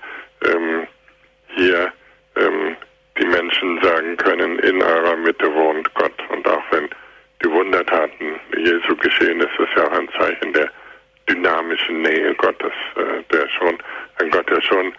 [0.45, 0.87] ähm,
[1.55, 1.91] hier
[2.35, 2.75] ähm,
[3.19, 6.13] die Menschen sagen können, in eurer Mitte wohnt Gott.
[6.29, 6.89] Und auch wenn
[7.43, 10.69] die Wundertaten Jesu geschehen, ist es ja auch ein Zeichen der
[11.29, 13.77] dynamischen Nähe Gottes, äh, der schon,
[14.19, 14.93] ein Gott, der schon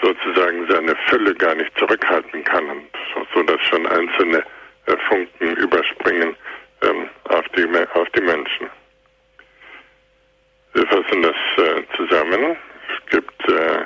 [0.00, 4.44] sozusagen seine Fülle gar nicht zurückhalten kann und so, so dass schon einzelne
[5.08, 6.36] Funken überspringen
[6.82, 8.68] ähm, auf, die, auf die Menschen.
[10.74, 12.56] Wir fassen das äh, zusammen.
[12.88, 13.84] Es gibt äh,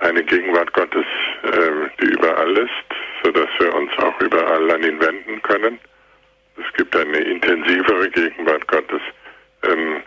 [0.00, 1.04] eine Gegenwart Gottes,
[1.42, 2.70] äh, die überall ist,
[3.22, 5.78] sodass wir uns auch überall an ihn wenden können.
[6.56, 9.00] Es gibt eine intensivere Gegenwart Gottes
[9.62, 10.02] ähm,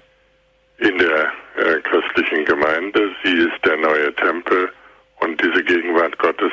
[0.80, 3.16] in der äh, christlichen Gemeinde.
[3.24, 4.72] Sie ist der neue Tempel
[5.20, 6.52] und diese Gegenwart Gottes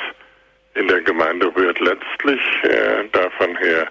[0.75, 3.89] in der Gemeinde rührt letztlich äh, davon her,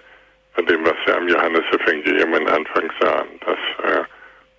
[0.54, 4.04] von dem, was wir am Johannesevangelium in Anfang sahen, dass äh,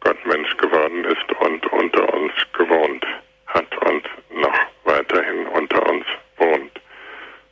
[0.02, 3.06] Gott Mensch geworden ist und unter uns gewohnt
[3.48, 4.04] hat und
[4.34, 6.06] noch weiterhin unter uns
[6.38, 6.72] wohnt.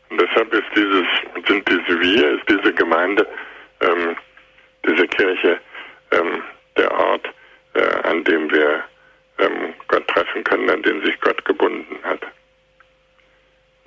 [0.10, 1.06] Und deshalb ist dieses,
[1.48, 3.28] sind diese wir, ist diese Gemeinde,
[3.82, 4.16] ähm,
[4.86, 5.60] diese Kirche
[6.12, 6.44] ähm,
[6.78, 7.28] der Ort,
[7.74, 8.84] äh, an dem wir
[9.40, 12.22] ähm, Gott treffen können, an den sich Gott gebunden hat.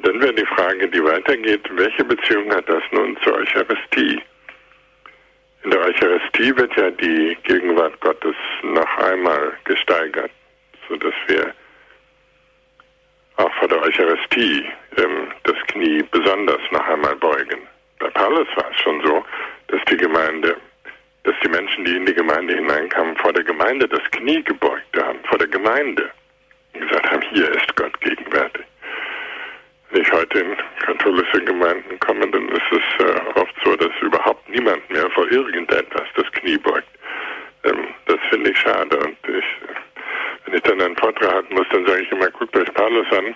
[0.03, 4.21] Dann wäre die Frage, die weitergeht, welche Beziehung hat das nun zur Eucharistie?
[5.63, 8.35] In der Eucharistie wird ja die Gegenwart Gottes
[8.65, 10.33] noch einmal gesteigert,
[10.89, 11.55] sodass wir
[13.37, 17.61] auch vor der Eucharistie ähm, das Knie besonders noch einmal beugen.
[18.01, 19.25] Bei Paulus war es schon so,
[19.69, 20.57] dass die Gemeinde,
[21.23, 25.21] dass die Menschen, die in die Gemeinde hineinkamen, vor der Gemeinde das Knie gebeugt haben,
[25.29, 26.11] vor der Gemeinde
[26.75, 28.65] und gesagt haben, hier ist Gott gegenwärtig.
[29.93, 34.49] Wenn ich heute in katholische Gemeinden komme, dann ist es äh, oft so, dass überhaupt
[34.49, 36.89] niemand mehr vor irgendetwas das Knie beugt.
[37.65, 39.45] Ähm, das finde ich schade und ich
[40.45, 43.35] wenn ich dann einen Vortrag halten muss, dann sage ich immer, guckt euch Paulus an.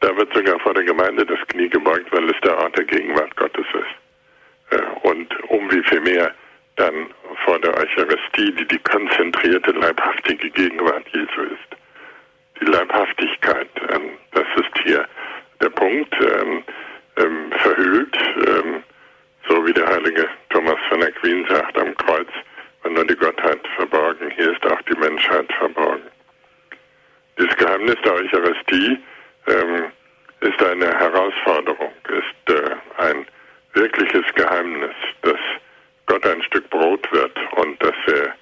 [0.00, 3.36] Da wird sogar vor der Gemeinde das Knie gebeugt, weil es der Ort der Gegenwart
[3.36, 4.78] Gottes ist.
[4.78, 6.34] Äh, und um wie viel mehr
[6.76, 7.10] dann
[7.44, 11.69] vor der Eucharistie, die die konzentrierte, leibhaftige Gegenwart Jesu ist.
[12.60, 15.06] Die Leibhaftigkeit, ähm, das ist hier
[15.60, 16.62] der Punkt, ähm,
[17.16, 18.16] ähm, verhüllt,
[19.48, 22.28] so wie der heilige Thomas von Aquin sagt, am Kreuz
[22.84, 24.30] und nur die Gottheit verborgen.
[24.36, 26.08] Hier ist auch die Menschheit verborgen.
[27.38, 28.98] Dieses Geheimnis der Eucharistie
[29.46, 29.92] ähm,
[30.40, 33.26] ist eine Herausforderung, ist äh, ein
[33.74, 35.38] wirkliches Geheimnis, dass
[36.06, 38.34] Gott ein Stück Brot wird und dass er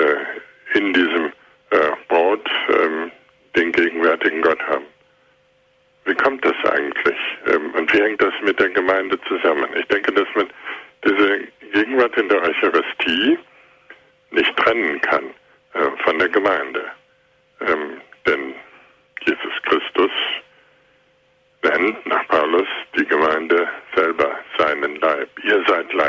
[0.00, 1.32] äh, in diesem
[1.70, 3.10] äh, Brot ähm,
[3.56, 4.86] den gegenwärtigen Gott haben.
[6.04, 7.18] Wie kommt das eigentlich?
[7.46, 9.68] Ähm, und wie hängt das mit der Gemeinde zusammen?
[9.76, 10.48] Ich denke, dass man
[11.04, 11.40] diese
[11.72, 13.38] Gegenwart in der Eucharistie
[14.30, 15.24] nicht trennen kann
[15.72, 16.84] äh, von der Gemeinde.
[17.60, 18.54] Ähm, denn
[19.26, 20.10] Jesus Christus
[21.62, 25.28] nennt nach Paulus die Gemeinde selber seinen Leib.
[25.42, 26.03] Ihr seid Leib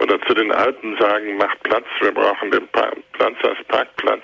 [0.00, 4.22] oder zu den Alten sagen, macht Platz, wir brauchen den Platz als Parkplatz.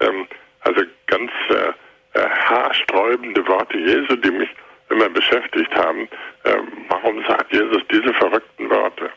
[0.00, 0.26] Ähm,
[0.60, 1.72] also ganz äh,
[2.18, 4.48] äh, haarsträubende Worte Jesu, die mich
[4.90, 6.08] immer beschäftigt haben.
[6.44, 9.10] Ähm, warum sagt Jesus diese verrückten Worte?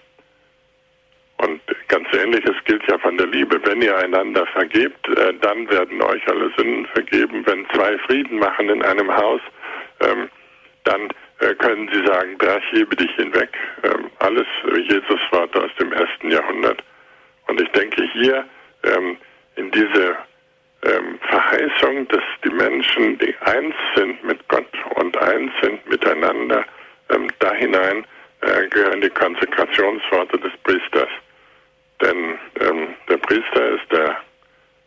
[1.37, 3.59] Und ganz ähnliches gilt ja von der Liebe.
[3.65, 7.45] Wenn ihr einander vergebt, äh, dann werden euch alle Sünden vergeben.
[7.45, 9.41] Wenn zwei Frieden machen in einem Haus,
[10.01, 10.29] ähm,
[10.83, 11.09] dann
[11.55, 13.49] können Sie sagen, Berg, hebe dich hinweg.
[13.83, 14.45] Ähm, alles
[14.87, 16.83] Jesus Worte aus dem ersten Jahrhundert.
[17.47, 18.45] Und ich denke hier
[18.83, 19.17] ähm,
[19.55, 20.15] in diese
[20.83, 26.65] ähm, Verheißung, dass die Menschen, die eins sind mit Gott und eins sind miteinander,
[27.39, 28.05] da hinein
[28.41, 31.09] äh, gehören die Konsekrationsworte des Priesters.
[32.01, 32.39] Denn
[33.09, 34.17] der Priester ist der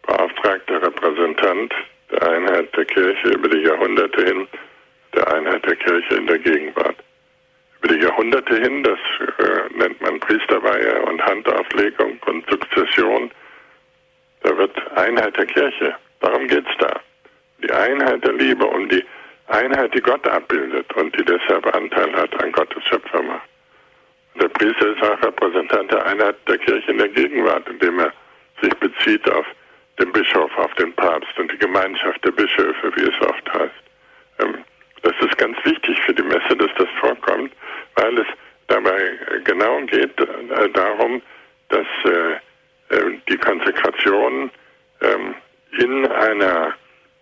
[0.06, 1.72] beauftragte Repräsentant
[2.10, 4.48] der Einheit der Kirche über die Jahrhunderte hin
[5.14, 6.96] der Einheit der Kirche in der Gegenwart.
[7.80, 8.98] Über die Jahrhunderte hin, das
[9.38, 13.30] äh, nennt man Priesterweihe und Handauflegung und Sukzession,
[14.42, 15.94] da wird Einheit der Kirche.
[16.20, 17.00] Darum geht es da.
[17.62, 19.04] Die Einheit der Liebe, um die
[19.48, 23.48] Einheit, die Gott abbildet und die deshalb Anteil hat an Gottes Schöpfermacht.
[24.40, 28.12] Der Priester ist auch Repräsentant der Einheit der Kirche in der Gegenwart, indem er
[28.60, 29.46] sich bezieht auf
[29.98, 33.84] den Bischof, auf den Papst und die Gemeinschaft der Bischöfe, wie es oft heißt.
[35.04, 37.52] Das ist ganz wichtig für die Messe, dass das vorkommt,
[37.96, 38.26] weil es
[38.68, 41.20] dabei genau geht äh, darum,
[41.68, 42.32] dass äh,
[42.88, 44.50] äh, die Konsekration
[45.02, 45.34] ähm,
[45.78, 46.74] in einer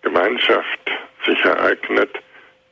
[0.03, 0.93] Gemeinschaft
[1.27, 2.11] sich ereignet,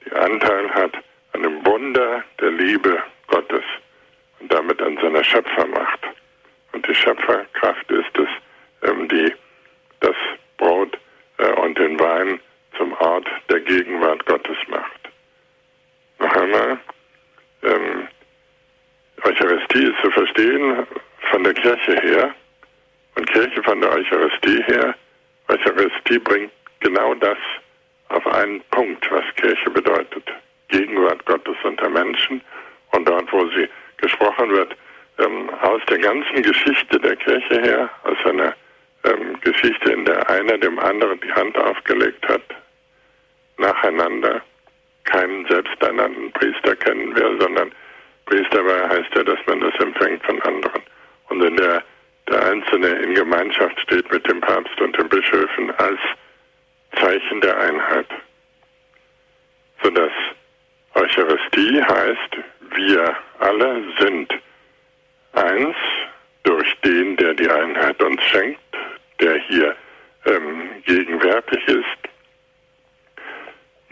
[0.05, 0.93] die Anteil hat
[1.33, 3.65] an dem Wunder der Liebe Gottes
[4.39, 6.01] und damit an seiner Schöpfermacht.
[6.73, 9.33] Und die Schöpferkraft ist es, ähm, die
[9.99, 10.17] das
[10.57, 10.97] Brot
[11.57, 12.39] und den Wein
[12.77, 15.00] zum Ort der Gegenwart Gottes macht
[16.21, 16.79] noch einmal,
[17.63, 18.09] ähm,
[19.25, 20.87] Eucharistie ist zu verstehen
[21.31, 22.35] von der Kirche her
[23.17, 24.95] und Kirche von der Eucharistie her.
[25.49, 27.39] Eucharistie bringt genau das
[28.09, 30.25] auf einen Punkt, was Kirche bedeutet.
[30.69, 32.41] Gegenwart Gottes unter Menschen
[32.93, 33.69] und dort, wo sie
[33.99, 34.77] gesprochen wird,
[35.19, 38.55] ähm, aus der ganzen Geschichte der Kirche her, aus einer
[39.05, 42.43] ähm, Geschichte, in der einer dem anderen die Hand aufgelegt hat,
[43.59, 44.41] nacheinander
[45.11, 47.73] keinen selbsternannten Priester kennen will, sondern
[48.27, 50.83] Priesterweihe heißt ja, dass man das empfängt von anderen.
[51.29, 51.83] Und in der
[52.31, 55.99] der Einzelne in Gemeinschaft steht mit dem Papst und den Bischöfen als
[56.95, 58.07] Zeichen der Einheit.
[59.83, 60.13] Sodass
[60.95, 62.37] Eucharistie heißt,
[62.77, 64.33] wir alle sind
[65.33, 65.77] eins
[66.45, 68.61] durch den, der die Einheit uns schenkt,
[69.21, 69.75] der hier
[70.27, 72.10] ähm, gegenwärtig ist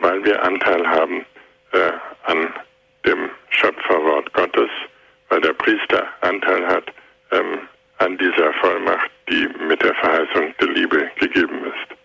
[0.08, 1.26] weil wir Anteil haben
[1.72, 1.92] äh,
[2.24, 2.48] an
[3.04, 4.70] dem Schöpferwort Gottes,
[5.28, 6.84] weil der Priester Anteil hat
[7.30, 11.98] ähm, an dieser Vollmacht, die mit der Verheißung der Liebe gegeben ist.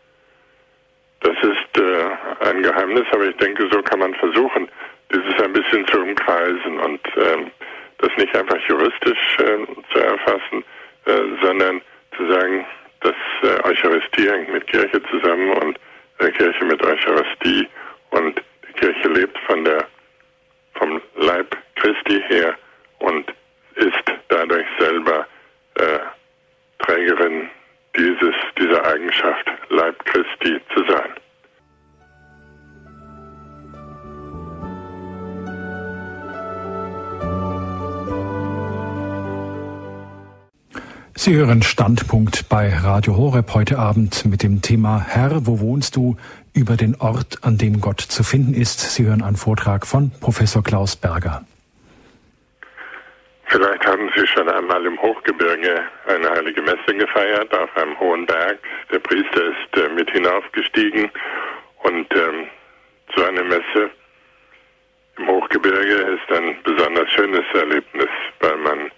[1.22, 4.68] Das ist äh, ein Geheimnis, aber ich denke, so kann man versuchen,
[5.14, 7.52] dieses ein bisschen zu umkreisen und ähm,
[8.00, 10.66] das nicht einfach juristisch äh, zu erfassen,
[11.06, 11.82] äh, sondern
[12.18, 12.66] zu sagen,
[13.00, 15.80] dass äh, Eucharistie hängt mit Kirche zusammen und
[16.20, 17.66] äh, Kirche mit Eucharistie
[18.14, 19.88] und die Kirche lebt von der
[20.76, 22.56] vom Leib Christi her
[23.00, 23.32] und
[23.76, 25.28] ist dadurch selber
[25.76, 26.00] äh,
[26.80, 27.50] Trägerin
[27.96, 31.10] dieses, dieser Eigenschaft, Leib Christi zu sein.
[41.16, 46.18] Sie hören Standpunkt bei Radio Horeb heute Abend mit dem Thema Herr, wo wohnst du?
[46.54, 48.80] Über den Ort, an dem Gott zu finden ist.
[48.80, 51.46] Sie hören einen Vortrag von Professor Klaus Berger.
[53.48, 58.60] Vielleicht haben Sie schon einmal im Hochgebirge eine heilige Messe gefeiert, auf einem hohen Berg.
[58.92, 61.12] Der Priester ist äh, mit hinaufgestiegen
[61.84, 62.48] und ähm,
[63.16, 63.92] so eine Messe
[65.18, 68.92] im Hochgebirge ist ein besonders schönes Erlebnis, weil man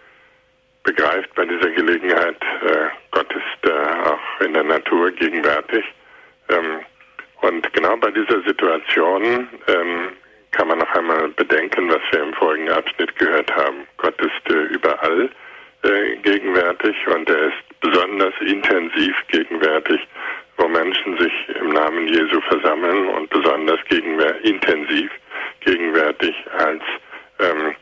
[0.83, 5.83] begreift bei dieser Gelegenheit, äh, Gott ist äh, auch in der Natur gegenwärtig.
[6.49, 6.79] Ähm,
[7.41, 10.09] und genau bei dieser Situation ähm,
[10.51, 13.87] kann man noch einmal bedenken, was wir im vorigen Abschnitt gehört haben.
[13.97, 15.29] Gott ist äh, überall
[15.83, 19.99] äh, gegenwärtig und er ist besonders intensiv gegenwärtig,
[20.57, 25.11] wo Menschen sich im Namen Jesu versammeln und besonders gegenwär intensiv
[25.59, 26.81] gegenwärtig als
[27.39, 27.75] ähm,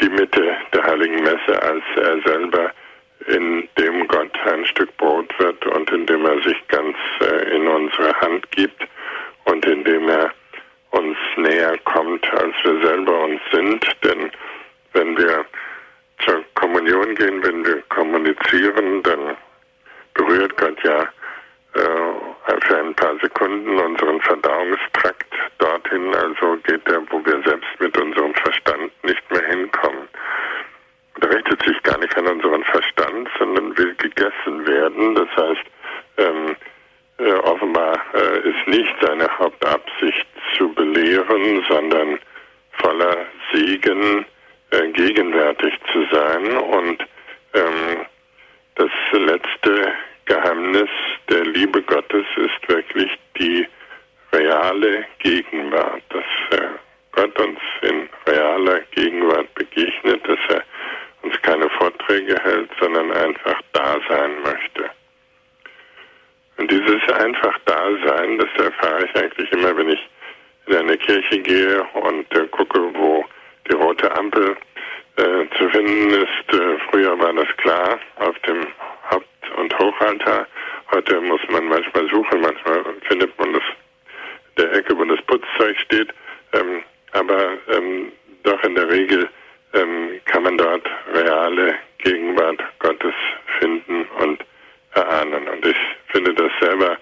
[0.00, 2.72] die Mitte der heiligen Messe, als er selber
[3.28, 7.66] in dem Gott ein Stück Brot wird und in dem er sich ganz äh, in
[7.66, 8.82] unsere Hand gibt
[9.44, 10.32] und in dem er
[10.90, 13.84] uns näher kommt, als wir selber uns sind.
[14.02, 14.30] Denn
[14.94, 15.44] wenn wir
[16.24, 19.36] zur Kommunion gehen, wenn wir kommunizieren, dann
[20.14, 21.02] berührt Gott ja
[21.74, 25.26] äh, für ein paar Sekunden unseren Verdauungstrakt
[25.58, 30.07] dorthin, also geht er, wo wir selbst mit unserem Verstand nicht mehr hinkommen.
[31.22, 35.14] Richtet sich gar nicht an unseren Verstand, sondern will gegessen werden.
[35.14, 35.64] Das heißt,
[36.18, 36.56] ähm,
[37.18, 42.18] äh, offenbar äh, ist nicht seine Hauptabsicht zu belehren, sondern
[42.72, 44.24] voller Segen
[44.70, 46.56] äh, gegenwärtig zu sein.
[46.56, 47.06] Und
[47.54, 48.06] ähm,
[48.76, 49.92] das letzte
[50.26, 50.90] Geheimnis
[51.28, 53.66] der Liebe Gottes ist wirklich die
[54.32, 56.68] reale Gegenwart, dass äh,
[57.12, 60.62] Gott uns in realer Gegenwart begegnet, dass er
[61.22, 64.90] uns keine Vorträge hält, sondern einfach da sein möchte.
[66.58, 70.08] Und dieses einfach Dasein, das erfahre ich eigentlich immer, wenn ich
[70.66, 73.24] in eine Kirche gehe und äh, gucke, wo
[73.68, 74.56] die rote Ampel
[75.16, 76.54] äh, zu finden ist.
[76.54, 78.66] Äh, früher war das klar auf dem
[79.10, 80.46] Haupt- und Hochaltar.
[80.92, 83.62] Heute muss man manchmal suchen, manchmal findet man das
[84.56, 86.12] der Ecke, wo das Putzzeug steht.
[86.52, 88.12] Ähm, aber ähm,
[88.42, 89.28] doch in der Regel
[89.78, 93.14] ähm, kann man dort reale Gegenwart Gottes
[93.58, 94.44] finden und
[94.94, 95.48] erahnen.
[95.48, 95.76] Und ich
[96.08, 96.96] finde das selber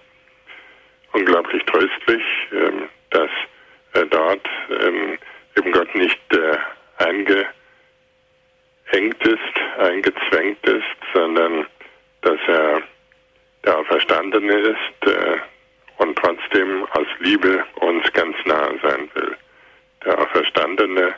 [1.12, 2.22] unglaublich tröstlich,
[2.52, 3.30] ähm, dass
[3.94, 5.18] äh, dort ähm,
[5.56, 6.56] eben Gott nicht äh,
[6.98, 7.54] eingehängt
[9.24, 11.66] ist, eingezwängt ist, sondern
[12.22, 12.82] dass er
[13.64, 15.38] der Auferstandene ist äh,
[15.98, 19.36] und trotzdem aus Liebe uns ganz nahe sein will.
[20.04, 21.14] Der Auferstandene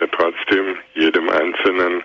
[0.00, 2.02] der trotzdem jedem Einzelnen,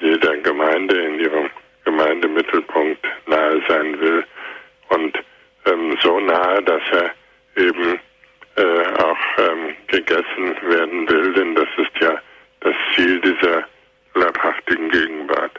[0.00, 1.50] jeder Gemeinde in ihrem
[1.84, 4.24] Gemeindemittelpunkt nahe sein will
[4.88, 5.18] und
[5.66, 7.10] ähm, so nahe, dass er
[7.56, 7.98] eben
[8.56, 12.20] äh, auch ähm, gegessen werden will, denn das ist ja
[12.60, 13.64] das Ziel dieser
[14.14, 15.52] leibhaftigen Gegenwart,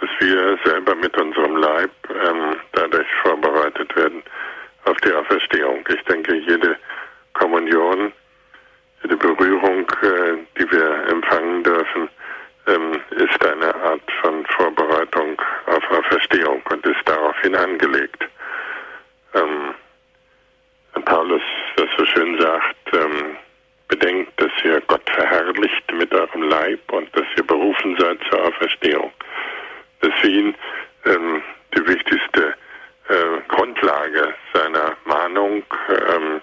[0.00, 4.22] dass wir selber mit unserem Leib ähm, dadurch vorbereitet werden
[4.84, 5.84] auf die Auferstehung.
[5.88, 6.76] Ich denke, jede
[7.34, 8.12] Kommunion
[9.04, 12.08] die Berührung, äh, die wir empfangen dürfen,
[12.66, 18.28] ähm, ist eine Art von Vorbereitung auf Auferstehung und ist daraufhin angelegt.
[19.34, 19.74] Ähm,
[21.04, 21.42] Paulus
[21.76, 23.36] das so schön sagt, ähm,
[23.88, 29.12] bedenkt, dass ihr Gott verherrlicht mit eurem Leib und dass ihr berufen seid zur Auferstehung.
[30.00, 30.54] Das ist für ihn
[31.04, 31.42] ähm,
[31.76, 32.54] die wichtigste
[33.08, 36.40] äh, Grundlage seiner Mahnung, ähm,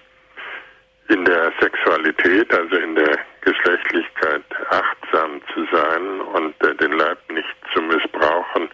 [1.08, 7.54] in der Sexualität, also in der Geschlechtlichkeit, achtsam zu sein und äh, den Leib nicht
[7.72, 8.70] zu missbrauchen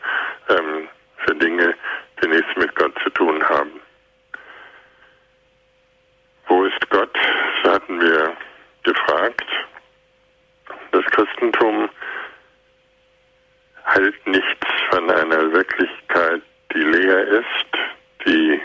[0.48, 0.88] ähm,
[1.24, 1.74] für Dinge,
[2.22, 3.80] die nichts mit Gott zu tun haben.
[6.46, 7.16] Wo ist Gott?
[7.62, 8.36] So hatten wir
[8.82, 9.44] gefragt.
[10.92, 11.88] Das Christentum
[13.84, 16.42] hält nichts von einer Wirklichkeit,
[16.74, 18.60] die leer ist, die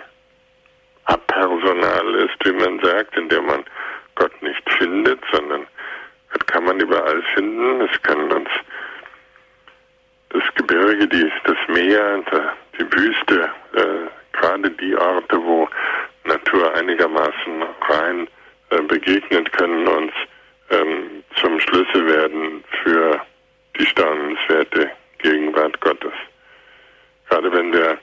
[1.35, 3.63] apersonal ist, wie man sagt, in der man
[4.15, 5.67] Gott nicht findet, sondern
[6.31, 7.81] Gott kann man überall finden.
[7.81, 8.49] Es kann uns
[10.29, 12.23] das Gebirge, die, das Meer,
[12.77, 15.67] die Wüste, äh, gerade die Orte, wo
[16.25, 18.27] Natur einigermaßen rein
[18.69, 20.13] äh, begegnet, können uns
[20.71, 23.21] ähm, zum Schlüssel werden für
[23.77, 26.13] die staunenswerte Gegenwart Gottes.
[27.29, 27.97] Gerade wenn wir,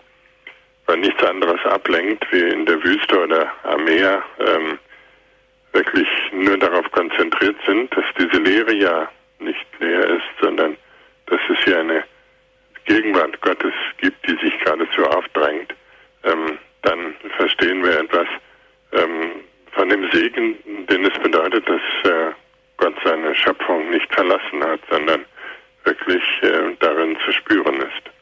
[0.93, 4.79] weil nichts anderes ablenkt, wie in der Wüste oder am Meer, ähm,
[5.73, 10.77] wirklich nur darauf konzentriert sind, dass diese Lehre ja nicht leer ist, sondern
[11.27, 12.05] dass es hier eine
[12.85, 13.73] Gegenwart Gottes
[14.03, 15.75] gibt, die sich geradezu aufdrängt,
[16.25, 18.27] ähm, dann verstehen wir etwas
[18.93, 19.31] ähm,
[19.71, 20.59] von dem Segen,
[20.91, 22.33] den es bedeutet, dass äh,
[22.77, 25.25] Gott seine Schöpfung nicht verlassen hat, sondern
[25.85, 28.22] wirklich äh, darin zu spüren ist.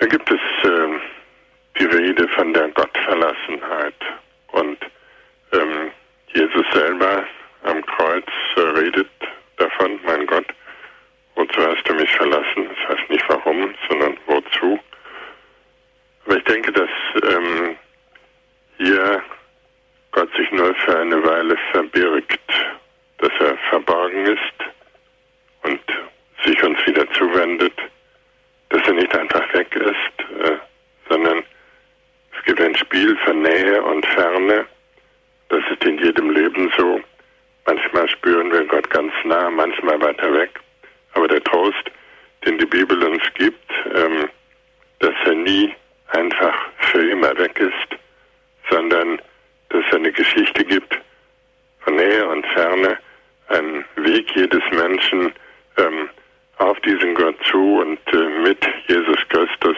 [0.00, 0.98] Da gibt es äh,
[1.78, 3.94] die Rede von der Gottverlassenheit
[4.52, 4.78] und
[5.52, 5.90] ähm,
[6.32, 7.26] Jesus selber
[7.64, 8.24] am Kreuz
[8.56, 9.10] äh, redet
[9.58, 10.46] davon, mein Gott,
[11.34, 12.70] wozu hast du mich verlassen?
[12.70, 14.80] Das heißt nicht warum, sondern wozu.
[16.24, 16.88] Aber ich denke, dass
[17.22, 17.76] ähm,
[18.78, 19.22] hier
[20.12, 22.40] Gott sich nur für eine Weile verbirgt,
[23.18, 24.54] dass er verborgen ist
[25.64, 25.80] und
[26.42, 27.74] sich uns wieder zuwendet,
[28.70, 30.56] dass er nicht einfach weg ist, äh,
[31.08, 31.42] sondern
[32.36, 34.66] es gibt ein Spiel von Nähe und Ferne.
[35.48, 37.00] Das ist in jedem Leben so.
[37.66, 40.50] Manchmal spüren wir Gott ganz nah, manchmal weiter weg.
[41.12, 41.90] Aber der Trost,
[42.44, 44.28] den die Bibel uns gibt, ähm,
[45.00, 45.74] dass er nie
[46.08, 46.54] einfach
[46.92, 48.00] für immer weg ist,
[48.70, 49.20] sondern
[49.68, 50.98] dass es eine Geschichte gibt
[51.80, 52.98] von Nähe und Ferne,
[53.48, 55.32] ein Weg jedes Menschen
[55.76, 56.08] ähm,
[56.60, 59.76] auf diesen Gott zu und äh, mit Jesus Christus,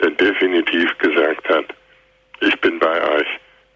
[0.00, 1.66] der definitiv gesagt hat,
[2.40, 3.26] ich bin bei euch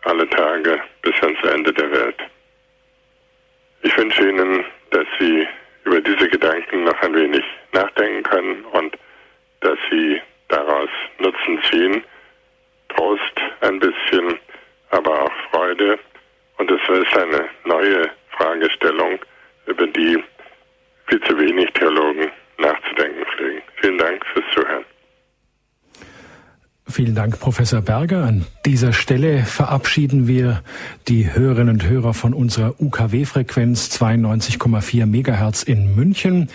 [0.05, 2.17] alle Tage bis ans Ende der Welt.
[3.83, 5.47] Ich wünsche Ihnen, dass Sie
[5.85, 8.97] über diese Gedanken noch ein wenig nachdenken können und
[9.61, 12.05] dass Sie daraus Nutzen ziehen,
[12.91, 14.39] Trost ein bisschen,
[14.91, 15.99] aber auch Freude.
[16.59, 19.19] Und es ist eine neue Fragestellung,
[19.67, 20.23] über die
[21.11, 23.63] viel zu wenig Theologen nachzudenken pflegen.
[23.81, 24.85] Vielen Dank fürs Zuhören.
[26.87, 28.25] Vielen Dank, Professor Berger.
[28.25, 30.63] An dieser Stelle verabschieden wir
[31.07, 36.49] die Hörerinnen und Hörer von unserer UKW-Frequenz 92,4 Megahertz in München.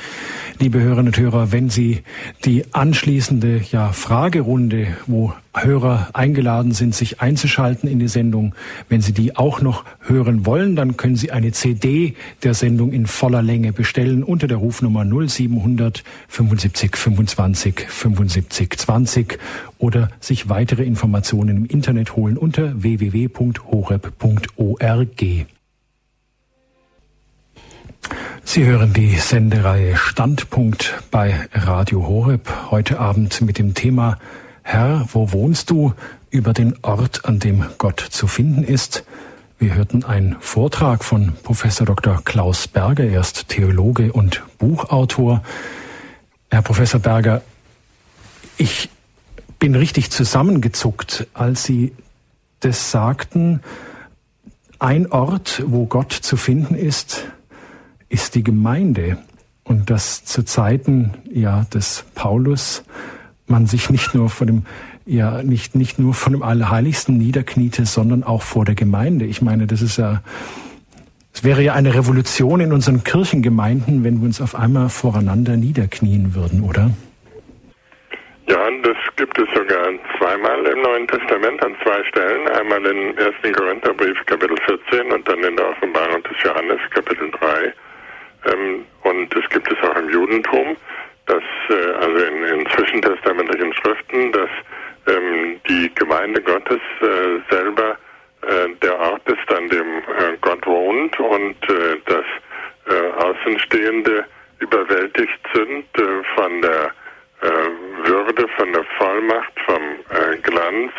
[0.59, 2.03] Liebe Hörerinnen und Hörer, wenn Sie
[2.43, 8.55] die anschließende ja, Fragerunde, wo Hörer eingeladen sind, sich einzuschalten in die Sendung.
[8.89, 13.07] Wenn Sie die auch noch hören wollen, dann können Sie eine CD der Sendung in
[13.07, 19.39] voller Länge bestellen unter der Rufnummer 0700 75 25 75 20
[19.77, 23.65] oder sich weitere Informationen im Internet holen unter www.horeb.org.
[28.43, 34.19] Sie hören die Sendereihe Standpunkt bei Radio Horeb heute Abend mit dem Thema
[34.67, 35.93] Herr, wo wohnst du?
[36.35, 39.05] über den Ort, an dem Gott zu finden ist.
[39.57, 42.21] Wir hörten einen Vortrag von Professor Dr.
[42.25, 45.41] Klaus Berger, er ist Theologe und Buchautor.
[46.51, 47.41] Herr Professor Berger,
[48.57, 48.89] ich
[49.59, 51.93] bin richtig zusammengezuckt, als Sie
[52.59, 53.61] das sagten.
[54.77, 57.23] Ein Ort, wo Gott zu finden ist,
[58.09, 59.17] ist die Gemeinde.
[59.63, 62.83] Und das zu Zeiten ja, des Paulus
[63.47, 64.65] man sich nicht nur vor dem
[65.05, 69.25] ja nicht nicht nur von dem Allerheiligsten niederkniete, sondern auch vor der Gemeinde.
[69.25, 70.21] Ich meine, das ist ja
[71.33, 76.33] es wäre ja eine Revolution in unseren Kirchengemeinden, wenn wir uns auf einmal voreinander niederknien
[76.33, 76.91] würden, oder?
[78.47, 82.47] Ja, das gibt es sogar zweimal im Neuen Testament an zwei Stellen.
[82.47, 83.53] Einmal im 1.
[83.53, 87.73] Korintherbrief Kapitel 14 und dann in der Offenbarung des Johannes Kapitel 3.
[88.53, 90.77] Ähm, und es gibt es auch im Judentum
[91.25, 94.49] dass äh, also in, in zwischentestamentlichen Schriften, dass
[95.07, 97.97] ähm, die Gemeinde Gottes äh, selber
[98.41, 102.25] äh, der Ort ist, an dem äh, Gott wohnt und äh, dass
[102.87, 104.25] äh, Außenstehende
[104.59, 105.85] überwältigt sind
[106.35, 106.91] von der
[108.05, 109.81] Würde, von der Vollmacht, vom
[110.43, 110.91] Glanz,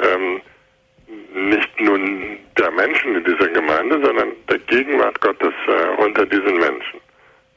[0.00, 0.40] ähm,
[1.34, 1.98] nicht nur
[2.56, 5.52] der Menschen in dieser Gemeinde, sondern der Gegenwart Gottes
[5.98, 7.00] unter diesen Menschen.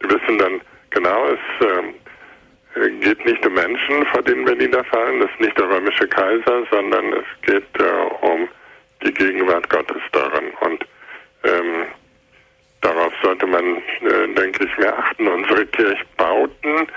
[0.02, 0.60] Die wissen dann
[0.92, 5.70] Genau, es äh, geht nicht um Menschen, vor denen wir niederfallen, es ist nicht der
[5.70, 8.48] römische Kaiser, sondern es geht äh, um
[9.04, 10.50] die Gegenwart Gottes darin.
[10.62, 10.86] Und
[11.44, 11.86] ähm,
[12.82, 15.28] darauf sollte man, äh, denke ich, mehr achten.
[15.28, 16.88] Unsere Kirchbauten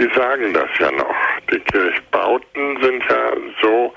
[0.00, 1.14] die sagen das ja noch.
[1.52, 3.94] Die Kirchbauten sind ja so,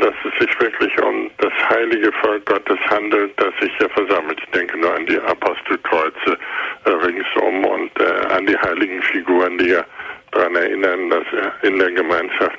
[0.00, 4.40] dass es sich wirklich um das heilige Volk Gottes handelt, das sich hier versammelt.
[4.42, 6.38] Ich denke nur an die Apostelkreuze
[6.84, 9.84] äh, ringsum und äh, an die heiligen Figuren, die ja
[10.32, 12.58] daran erinnern, dass äh, in der Gemeinschaft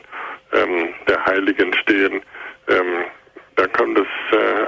[0.53, 2.21] ähm, der Heiligen stehen.
[2.67, 3.05] Ähm,
[3.55, 4.07] da kommt es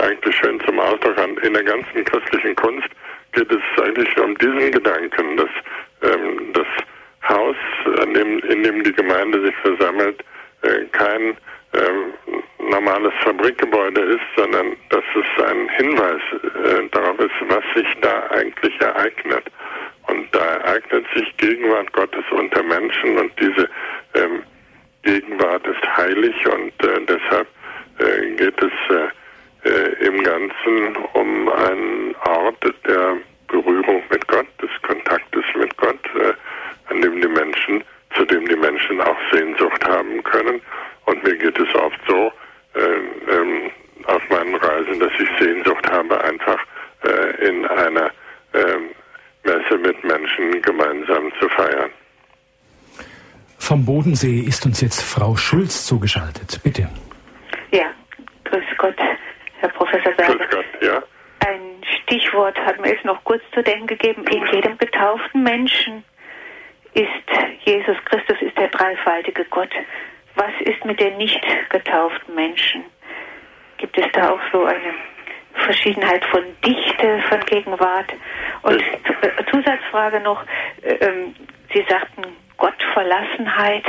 [0.01, 1.37] eigentlich schön zum Ausdruck an.
[1.43, 2.89] In der ganzen christlichen Kunst
[3.31, 5.49] geht es eigentlich um diesen Gedanken, dass
[6.01, 6.67] ähm, das
[7.29, 7.55] Haus,
[8.03, 10.25] in dem die Gemeinde sich versammelt, ähm,
[12.91, 18.79] normales Fabrikgebäude ist, sondern dass es ein Hinweis äh, darauf ist, was sich da eigentlich
[18.81, 19.45] ereignet.
[20.07, 23.69] Und da ereignet sich Gegenwart Gottes unter Menschen und diese
[24.15, 24.43] ähm,
[25.03, 27.47] Gegenwart ist heilig und äh, deshalb
[27.99, 33.17] äh, geht es äh, äh, im Ganzen um einen Ort der
[33.47, 36.33] Berührung mit Gott, des Kontaktes mit Gott, äh,
[36.91, 37.83] an dem die Menschen,
[38.15, 40.61] zu dem die Menschen auch Sehnsucht haben können.
[41.05, 42.31] Und mir geht es oft so
[42.81, 43.71] äh, ähm,
[44.05, 46.59] auf meinen Reisen, dass ich Sehnsucht habe, einfach
[47.03, 48.11] äh, in einer
[48.53, 48.89] ähm,
[49.43, 51.91] Messe mit Menschen gemeinsam zu feiern.
[53.57, 56.59] Vom Bodensee ist uns jetzt Frau Schulz zugeschaltet.
[56.63, 56.89] Bitte.
[57.71, 57.85] Ja,
[58.45, 58.97] grüß Gott,
[59.59, 60.35] Herr Professor Berger.
[60.35, 61.03] Grüß Gott, ja.
[61.47, 64.25] Ein Stichwort hat mir es noch kurz zu denken gegeben.
[64.27, 66.03] In jedem getauften Menschen
[66.93, 67.07] ist
[67.63, 69.71] Jesus Christus, ist der dreifaltige Gott.
[70.35, 72.85] Was ist mit den nicht getauften Menschen?
[73.77, 74.93] Gibt es da auch so eine
[75.65, 78.13] Verschiedenheit von Dichte, von Gegenwart?
[78.61, 78.83] Und
[79.51, 80.43] Zusatzfrage noch,
[80.81, 81.35] äh, ähm,
[81.73, 82.23] Sie sagten
[82.57, 83.85] Gottverlassenheit.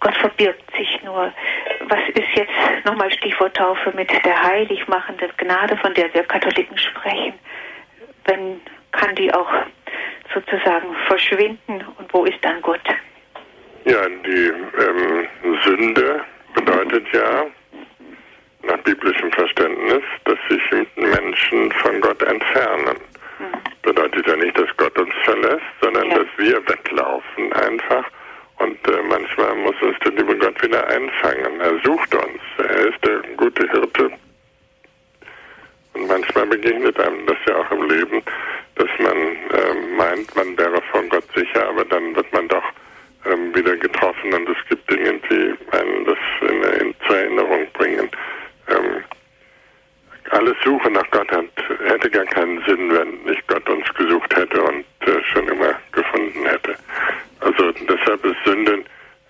[0.00, 1.32] Gott verbirgt sich nur.
[1.88, 7.34] Was ist jetzt nochmal Stichwort Taufe mit der heiligmachenden Gnade, von der wir Katholiken sprechen?
[8.24, 8.60] Wenn
[8.92, 9.50] kann die auch
[10.32, 12.80] sozusagen verschwinden und wo ist dann Gott?
[13.84, 15.28] Ja, die ähm,
[15.64, 16.20] Sünde
[16.54, 17.46] bedeutet ja
[18.62, 22.98] nach biblischem Verständnis, dass sich Menschen von Gott entfernen.
[23.38, 23.44] Mhm.
[23.82, 26.18] Bedeutet ja nicht, dass Gott uns verlässt, sondern ja.
[26.18, 28.04] dass wir weglaufen einfach.
[28.58, 31.60] Und äh, manchmal muss uns der liebe Gott wieder einfangen.
[31.60, 32.40] Er sucht uns.
[32.58, 34.10] Er ist der gute Hirte.
[35.94, 38.22] Und manchmal begegnet einem das ja auch im Leben,
[38.74, 42.64] dass man äh, meint, man wäre von Gott sicher, aber dann wird man doch
[43.30, 48.08] ähm, wieder getroffen und es gibt Dinge, die einen das in, in, zur Erinnerung bringen.
[48.68, 49.04] Ähm,
[50.30, 51.46] alles Suche nach Gott hat,
[51.86, 56.44] hätte gar keinen Sinn, wenn nicht Gott uns gesucht hätte und äh, schon immer gefunden
[56.46, 56.74] hätte.
[57.40, 58.84] Also deshalb ist Sünde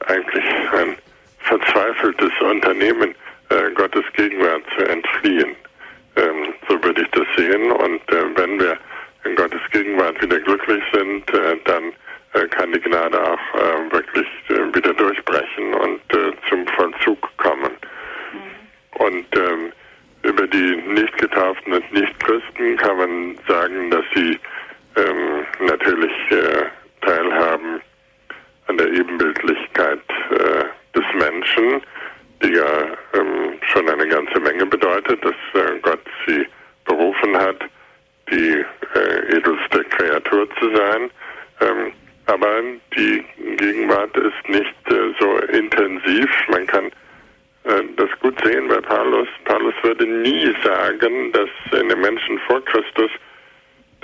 [0.07, 0.97] eigentlich ein
[1.41, 3.15] verzweifeltes Unternehmen,
[3.51, 5.55] äh, Gottes Gegenwart zu entfliehen.
[6.17, 7.71] Ähm, so würde ich das sehen.
[7.71, 8.77] Und äh, wenn wir
[9.25, 11.93] in Gottes Gegenwart wieder glücklich sind, äh, dann
[12.35, 16.01] äh, kann die Gnade auch äh, wirklich äh, wieder durchbrechen und
[16.49, 17.73] zum Vollzug kommen.
[18.33, 19.05] Mhm.
[19.05, 19.73] Und ähm,
[20.23, 24.39] über die Nicht-Getauften und Nicht-Christen kann man sagen, dass sie
[24.97, 26.65] ähm, natürlich äh,
[27.01, 27.81] teilhaben
[28.67, 31.83] an der Ebenbildlichkeit äh, des Menschen,
[32.43, 32.85] die ja
[33.15, 36.47] ähm, schon eine ganze Menge bedeutet, dass äh, Gott sie
[36.85, 37.59] berufen hat,
[38.31, 38.65] die
[39.31, 41.11] edelste Kreatur zu sein.
[41.61, 41.93] Ähm,
[42.29, 42.63] aber
[42.95, 43.25] die
[43.57, 46.29] Gegenwart ist nicht äh, so intensiv.
[46.49, 46.87] Man kann
[47.65, 49.29] äh, das gut sehen bei Paulus.
[49.47, 51.49] Paulus würde nie sagen, dass
[51.81, 53.11] in den Menschen vor Christus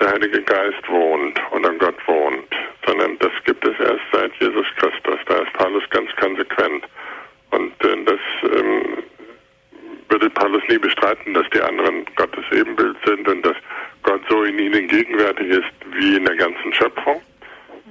[0.01, 2.49] der Heilige Geist wohnt oder Gott wohnt,
[2.86, 5.20] sondern das gibt es erst seit Jesus Christus.
[5.26, 6.84] Da ist Paulus ganz konsequent.
[7.51, 9.05] Und äh, das ähm,
[10.09, 13.57] würde Paulus nie bestreiten, dass die anderen Gottes Ebenbild sind und dass
[14.03, 17.20] Gott so in ihnen gegenwärtig ist wie in der ganzen Schöpfung.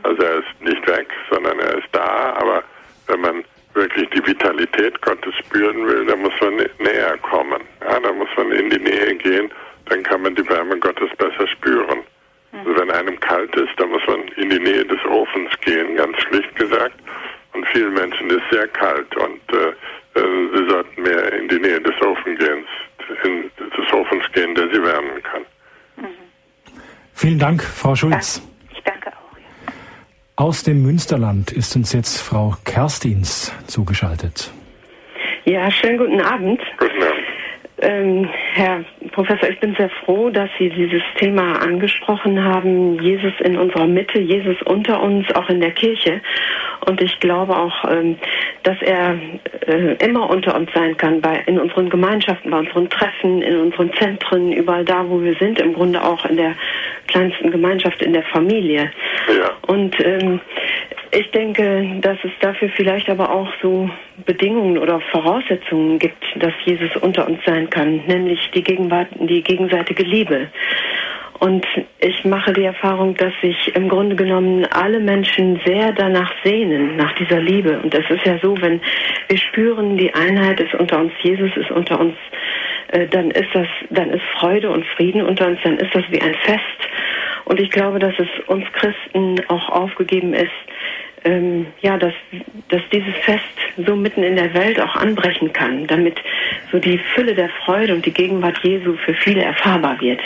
[0.03, 2.63] Also er ist nicht weg, sondern er ist da, aber
[3.07, 3.43] wenn man
[3.73, 7.61] wirklich die Vitalität Gottes spüren will, dann muss man näher kommen.
[7.81, 9.49] Ja, da muss man in die Nähe gehen,
[9.85, 11.99] dann kann man die Wärme Gottes besser spüren.
[12.51, 16.15] Also wenn einem kalt ist, dann muss man in die Nähe des Ofens gehen, ganz
[16.21, 16.95] schlicht gesagt.
[17.53, 21.81] Und vielen Menschen ist sehr kalt und äh, äh sie sollten mehr in die Nähe
[21.81, 22.65] des Ofens gehen,
[23.23, 25.41] in, des Ofens gehen, der sie wärmen kann.
[25.97, 26.07] Mhm.
[27.13, 27.39] Vielen
[28.03, 28.41] Schulz.
[28.73, 30.43] Ich danke auch.
[30.43, 34.51] Aus dem Münsterland ist uns jetzt Frau Kerstins zugeschaltet.
[35.45, 36.59] Ja, schönen guten Abend.
[36.77, 37.23] Guten Abend.
[37.83, 43.01] Ähm, Herr Professor, ich bin sehr froh, dass Sie dieses Thema angesprochen haben.
[43.01, 46.21] Jesus in unserer Mitte, Jesus unter uns, auch in der Kirche.
[46.85, 48.17] Und ich glaube auch, ähm,
[48.63, 49.17] dass er
[49.67, 53.91] äh, immer unter uns sein kann, bei, in unseren Gemeinschaften, bei unseren Treffen, in unseren
[53.93, 56.55] Zentren, überall da, wo wir sind, im Grunde auch in der
[57.13, 58.91] kleinsten Gemeinschaft, in der Familie.
[59.27, 59.51] Ja.
[59.67, 60.41] Und ähm,
[61.15, 63.87] Ich denke, dass es dafür vielleicht aber auch so
[64.25, 70.01] Bedingungen oder Voraussetzungen gibt, dass Jesus unter uns sein kann, nämlich die, Gegenwart, die gegenseitige
[70.03, 70.47] Liebe.
[71.39, 71.65] Und
[71.99, 77.13] ich mache die Erfahrung, dass sich im Grunde genommen alle Menschen sehr danach sehnen, nach
[77.15, 77.79] dieser Liebe.
[77.83, 78.81] Und es ist ja so, wenn
[79.27, 82.15] wir spüren, die Einheit ist unter uns, Jesus ist unter uns,
[82.87, 86.21] äh, dann ist das, dann ist Freude und Frieden unter uns, dann ist das wie
[86.21, 86.72] ein Fest.
[87.53, 90.49] Und ich glaube, dass es uns Christen auch aufgegeben ist,
[91.23, 92.15] ähm, ja, dass,
[92.69, 93.43] dass dieses Fest
[93.85, 96.19] so mitten in der Welt auch anbrechen kann, damit
[96.71, 100.19] so die Fülle der Freude und die Gegenwart Jesu für viele erfahrbar wird.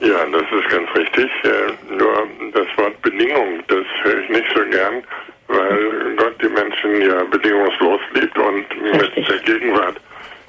[0.00, 1.28] Ja, das ist ganz richtig.
[1.44, 5.02] Äh, nur das Wort Bedingung, das höre ich nicht so gern,
[5.48, 8.64] weil Gott die Menschen ja bedingungslos liebt und
[9.02, 9.16] richtig.
[9.16, 10.00] mit der Gegenwart.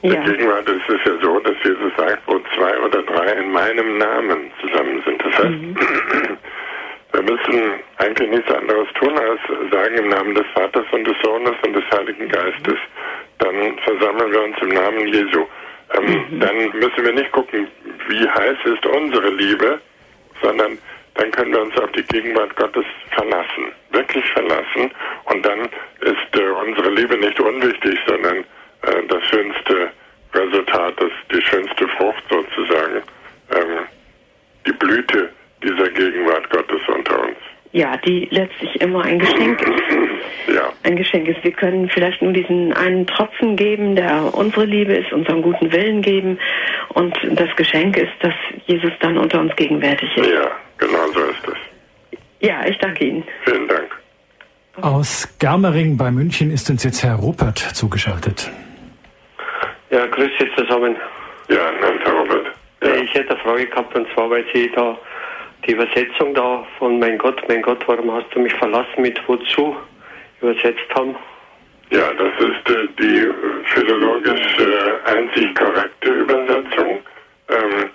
[0.01, 0.11] Ja.
[0.13, 3.97] Der Gegenwart ist es ja so, dass Jesus sagt, wo zwei oder drei in meinem
[3.97, 5.23] Namen zusammen sind.
[5.25, 5.75] Das heißt, mhm.
[7.11, 9.41] wir müssen eigentlich nichts anderes tun, als
[9.71, 12.77] sagen im Namen des Vaters und des Sohnes und des Heiligen Geistes.
[13.39, 15.45] Dann versammeln wir uns im Namen Jesu.
[15.97, 16.39] Ähm, mhm.
[16.39, 17.67] Dann müssen wir nicht gucken,
[18.07, 19.81] wie heiß ist unsere Liebe,
[20.41, 20.77] sondern
[21.15, 24.91] dann können wir uns auf die Gegenwart Gottes verlassen, wirklich verlassen.
[25.25, 25.67] Und dann
[25.99, 28.45] ist äh, unsere Liebe nicht unwichtig, sondern
[28.83, 29.91] äh, das schönste
[30.33, 33.01] Resultat, das, die schönste Frucht sozusagen,
[33.51, 33.85] ähm,
[34.65, 35.29] die Blüte
[35.63, 37.37] dieser Gegenwart Gottes unter uns.
[37.71, 39.83] Ja, die letztlich immer ein Geschenk ist.
[40.47, 40.73] Ja.
[40.81, 41.43] Ein Geschenk ist.
[41.43, 46.01] Wir können vielleicht nur diesen einen Tropfen geben, der unsere Liebe ist, unseren guten Willen
[46.01, 46.39] geben.
[46.95, 48.33] Und das Geschenk ist, dass
[48.65, 50.27] Jesus dann unter uns gegenwärtig ist.
[50.27, 50.49] Ja,
[50.79, 52.17] genau so ist es.
[52.39, 53.23] Ja, ich danke Ihnen.
[53.43, 53.95] Vielen Dank.
[54.81, 58.49] Aus Germering bei München ist uns jetzt Herr Ruppert zugeschaltet.
[59.89, 60.95] Ja, grüß Sie zusammen.
[61.47, 62.47] Ja, Herr Ruppert.
[62.83, 62.95] Ja.
[62.95, 64.97] Ich hätte eine Frage gehabt, und zwar, weil Sie da
[65.65, 69.75] die Übersetzung da von Mein Gott, mein Gott, warum hast du mich verlassen mit wozu
[70.41, 71.15] übersetzt haben.
[71.89, 73.29] Ja, das ist äh, die
[73.65, 76.99] philologisch äh, einzig korrekte Übersetzung.
[77.49, 77.89] Ähm,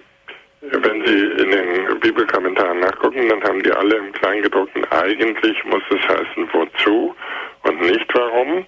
[0.61, 6.09] wenn Sie in den Bibelkommentaren nachgucken, dann haben die alle im Kleingedruckten, eigentlich muss es
[6.09, 7.15] heißen wozu
[7.63, 8.67] und nicht warum.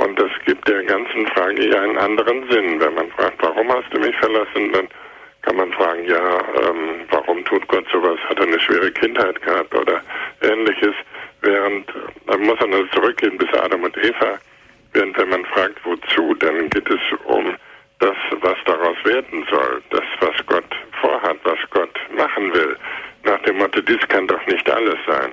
[0.00, 2.80] Und das gibt der ganzen Frage ja einen anderen Sinn.
[2.80, 4.88] Wenn man fragt, warum hast du mich verlassen, dann
[5.42, 8.18] kann man fragen, ja, ähm, warum tut Gott sowas?
[8.28, 10.00] Hat er eine schwere Kindheit gehabt oder
[10.40, 10.94] ähnliches?
[11.42, 11.86] Während,
[12.26, 14.38] dann muss man also zurückgehen bis Adam und Eva.
[14.94, 17.54] Während wenn man fragt, wozu, dann geht es um
[17.98, 19.82] das, was daraus werden soll.
[19.90, 22.74] Das, was Gott vorhat, was Gott machen will.
[23.24, 25.32] Nach dem Motto, dies kann doch nicht alles sein.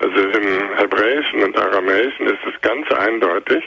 [0.00, 3.64] Also im Hebräischen und Aramäischen ist es ganz eindeutig,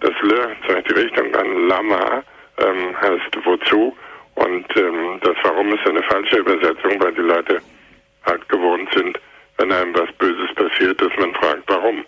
[0.00, 2.22] dass Le zeigt die Richtung an Lama
[2.58, 3.96] ähm, heißt wozu
[4.34, 7.58] und ähm, das Warum ist eine falsche Übersetzung, weil die Leute
[8.24, 9.18] halt gewohnt sind,
[9.58, 12.04] wenn einem was Böses passiert, dass man fragt, warum.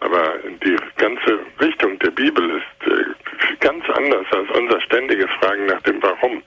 [0.00, 5.80] Aber die ganze Richtung der Bibel ist äh, ganz anders als unser ständiges Fragen nach
[5.82, 6.42] dem Warum.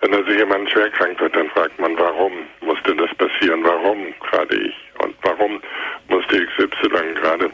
[0.00, 3.62] Wenn also jemand schwer krank wird, dann fragt man, warum musste das passieren?
[3.64, 4.74] Warum gerade ich?
[4.98, 5.60] Und warum
[6.08, 7.50] musste XY gerade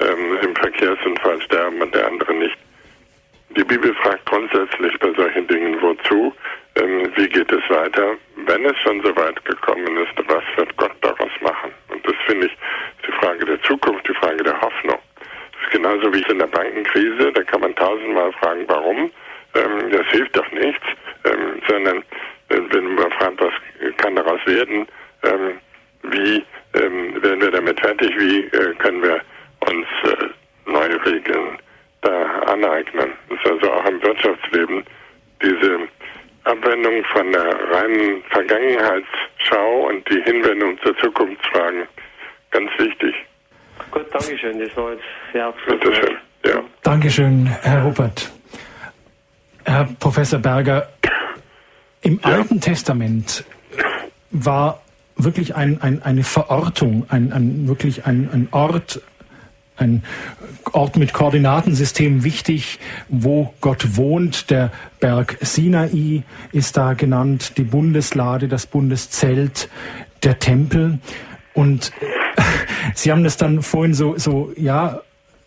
[0.00, 2.58] ähm, im Verkehrsunfall sterben und der andere nicht?
[3.56, 6.34] Die Bibel fragt grundsätzlich bei solchen Dingen, wozu,
[6.74, 8.16] ähm, wie geht es weiter,
[8.46, 11.70] wenn es schon so weit gekommen ist, was wird Gott daraus machen?
[11.88, 12.58] Und das finde ich ist
[13.06, 14.98] die Frage der Zukunft, die Frage der Hoffnung.
[15.18, 19.10] Das ist genauso wie in der Bankenkrise, da kann man tausendmal fragen, warum,
[19.54, 20.84] ähm, das hilft doch nichts,
[21.24, 21.98] ähm, sondern
[22.48, 23.52] äh, wenn man fragt, was
[23.98, 24.86] kann daraus werden,
[25.22, 25.60] ähm,
[26.02, 26.44] wie
[26.74, 29.20] ähm, werden wir damit fertig, wie äh, können wir
[29.68, 31.58] uns äh, neue Regeln
[32.02, 33.12] da aneignen.
[33.28, 34.84] Das ist also auch im Wirtschaftsleben
[35.42, 35.78] diese
[36.44, 41.84] Abwendung von der reinen Vergangenheitsschau und die Hinwendung zur Zukunftsfragen
[42.50, 43.14] ganz wichtig.
[43.90, 44.58] Gut, Dankeschön.
[44.58, 45.80] Das war jetzt sehr abschließend.
[45.80, 46.16] Bitte schön.
[46.46, 46.62] Ja.
[46.82, 48.30] Dankeschön, Herr Rupert.
[49.64, 50.88] Herr Professor Berger,
[52.02, 52.30] im ja.
[52.30, 53.44] Alten Testament
[54.30, 54.82] war
[55.16, 59.00] wirklich ein, ein, eine Verortung, ein, ein, wirklich ein, ein Ort,
[59.76, 60.04] ein
[60.72, 62.78] Ort mit Koordinatensystem wichtig,
[63.08, 64.50] wo Gott wohnt.
[64.50, 64.70] Der
[65.00, 69.68] Berg Sinai ist da genannt, die Bundeslade, das Bundeszelt,
[70.24, 70.98] der Tempel.
[71.52, 71.92] Und
[72.94, 75.00] Sie haben das dann vorhin so, so, ja,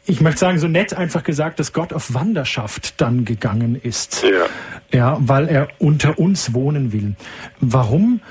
[0.05, 4.23] ich möchte sagen, so nett einfach gesagt, dass Gott auf Wanderschaft dann gegangen ist.
[4.23, 4.47] Ja.
[4.93, 7.15] Ja, weil er unter uns wohnen will.
[7.59, 8.21] Warum?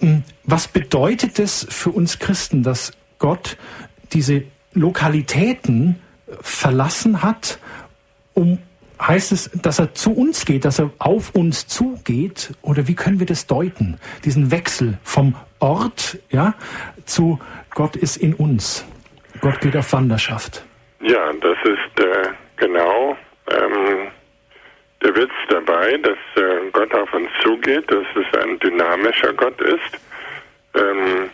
[0.00, 3.56] Hm, was bedeutet es für uns Christen, dass Gott
[4.12, 5.96] diese Lokalitäten
[6.40, 7.58] verlassen hat,
[8.34, 8.58] um
[9.00, 13.18] heißt es, dass er zu uns geht, dass er auf uns zugeht oder wie können
[13.18, 13.98] wir das deuten?
[14.24, 16.54] Diesen Wechsel vom Ort, ja,
[17.04, 17.38] zu
[17.74, 18.86] Gott ist in uns.
[19.40, 20.64] Gott geht auf Wanderschaft.
[21.00, 23.16] Ja, das ist äh, genau
[23.50, 24.08] ähm,
[25.02, 30.00] der Witz dabei, dass äh, Gott auf uns zugeht, dass es ein dynamischer Gott ist,
[30.74, 31.30] ähm,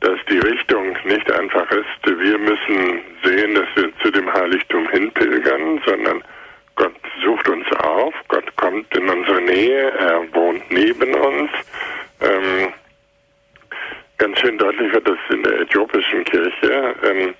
[0.00, 5.80] dass die Richtung nicht einfach ist, wir müssen sehen, dass wir zu dem Heiligtum hinpilgern,
[5.86, 6.22] sondern
[6.76, 6.94] Gott
[7.24, 11.50] sucht uns auf, Gott kommt in unsere Nähe, er wohnt neben uns.
[12.20, 12.72] Ähm,
[14.18, 16.94] ganz schön deutlich wird das in der äthiopischen Kirche.
[17.02, 17.34] Ähm,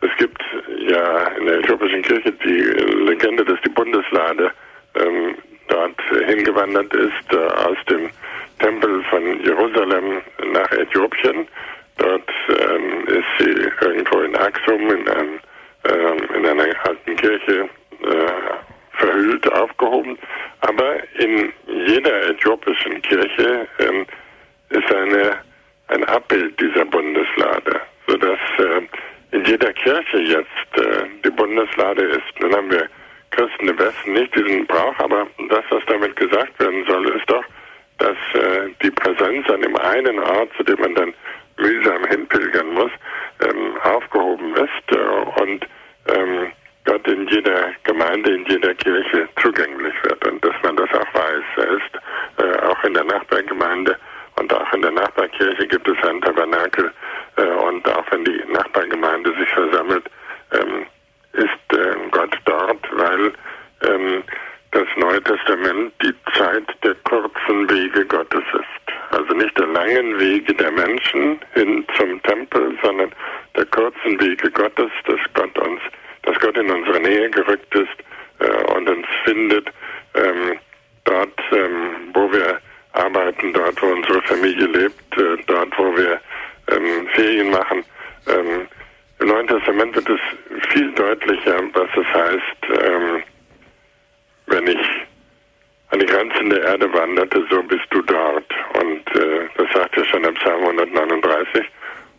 [0.00, 0.42] es gibt
[0.88, 2.62] ja in der äthiopischen Kirche die
[3.08, 4.50] Legende, dass die Bundeslade
[4.94, 5.34] ähm,
[5.68, 8.10] dort hingewandert ist äh, aus dem
[8.58, 11.46] Tempel von Jerusalem nach Äthiopien.
[11.98, 15.40] Dort ähm, ist sie irgendwo in Axum in, einem,
[15.84, 17.68] ähm, in einer alten Kirche
[18.02, 20.18] äh, verhüllt, aufgehoben.
[20.60, 24.06] Aber in jeder äthiopischen Kirche ähm,
[24.70, 25.38] ist eine,
[25.88, 32.22] ein Abbild dieser Bundeslade, sodass äh, in jeder Kirche jetzt äh, die Bundeslade ist.
[32.40, 32.88] Dann haben wir
[33.30, 37.44] Christen im Westen nicht diesen Brauch, aber das, was damit gesagt werden soll, ist doch,
[37.98, 41.14] dass äh, die Präsenz an dem einen Ort, zu dem man dann
[41.58, 42.90] mühsam hinpilgern muss,
[43.40, 45.66] ähm, aufgehoben ist äh, und
[46.08, 46.52] ähm,
[46.84, 51.44] Gott in jeder Gemeinde, in jeder Kirche zugänglich wird und dass man das auch weiß.
[51.56, 51.92] Er ist
[52.38, 53.96] äh, auch in der Nachbargemeinde
[54.38, 56.92] und auch in der Nachbarkirche gibt es ein Tabernakel
[57.36, 60.04] äh, und auch wenn die Nachbargemeinde sich versammelt,
[60.52, 60.86] ähm,
[61.32, 63.32] ist äh, Gott dort, weil
[63.82, 64.22] ähm,
[64.72, 68.94] das Neue Testament die Zeit der kurzen Wege Gottes ist.
[69.10, 73.12] Also nicht der langen Wege der Menschen hin zum Tempel, sondern
[73.56, 75.80] der kurzen Wege Gottes, dass Gott uns,
[76.22, 77.96] dass Gott in unsere Nähe gerückt ist
[78.40, 79.68] äh, und uns findet,
[80.14, 80.58] ähm,
[81.04, 82.60] dort, ähm, wo wir
[82.96, 86.20] arbeiten, dort, wo unsere Familie lebt, äh, dort, wo wir
[86.68, 87.84] ähm, Ferien machen.
[88.28, 88.66] Ähm,
[89.20, 93.22] Im Neuen Testament wird es viel deutlicher, was es heißt, ähm,
[94.46, 94.86] wenn ich
[95.90, 98.52] an die Grenzen der Erde wanderte, so bist du dort.
[98.74, 101.64] Und äh, das sagt er schon im Psalm 139.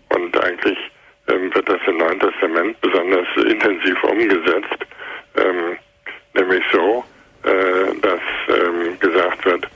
[0.09, 0.77] Und eigentlich
[1.27, 4.85] ähm, wird das im Neuen Testament besonders intensiv umgesetzt,
[5.35, 5.77] ähm,
[6.33, 7.03] nämlich so,
[7.43, 9.67] äh, dass ähm, gesagt wird,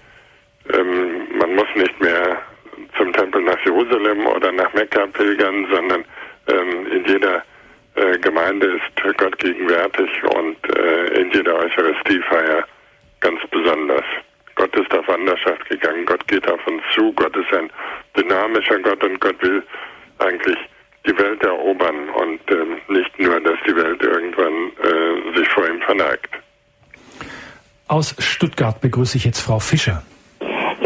[0.74, 2.42] ähm, man muss nicht mehr
[2.98, 6.06] zum Tempel nach Jerusalem oder nach Mekka pilgern, sondern
[6.48, 7.44] ähm, in jeder
[7.96, 12.66] äh, Gemeinde ist Gott gegenwärtig und äh, in jeder Eucharistiefeier
[13.20, 14.06] ganz besonders.
[14.56, 17.70] Gott ist auf Wanderschaft gegangen, Gott geht auf uns zu, Gott ist ein
[18.16, 19.64] dynamischer Gott und Gott will
[20.20, 20.58] eigentlich
[21.06, 25.82] die Welt erobern und äh, nicht nur, dass die Welt irgendwann äh, sich vor ihm
[25.82, 26.30] verneigt.
[27.88, 30.04] Aus Stuttgart begrüße ich jetzt Frau Fischer.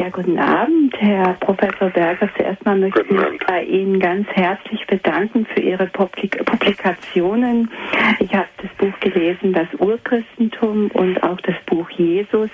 [0.05, 2.29] Ja, guten Abend, Herr Professor Berger.
[2.37, 7.71] Zuerst mal möchte ich mich bei Ihnen ganz herzlich bedanken für Ihre Publikationen.
[8.19, 12.51] Ich habe das Buch gelesen, das Urchristentum und auch das Buch Jesus.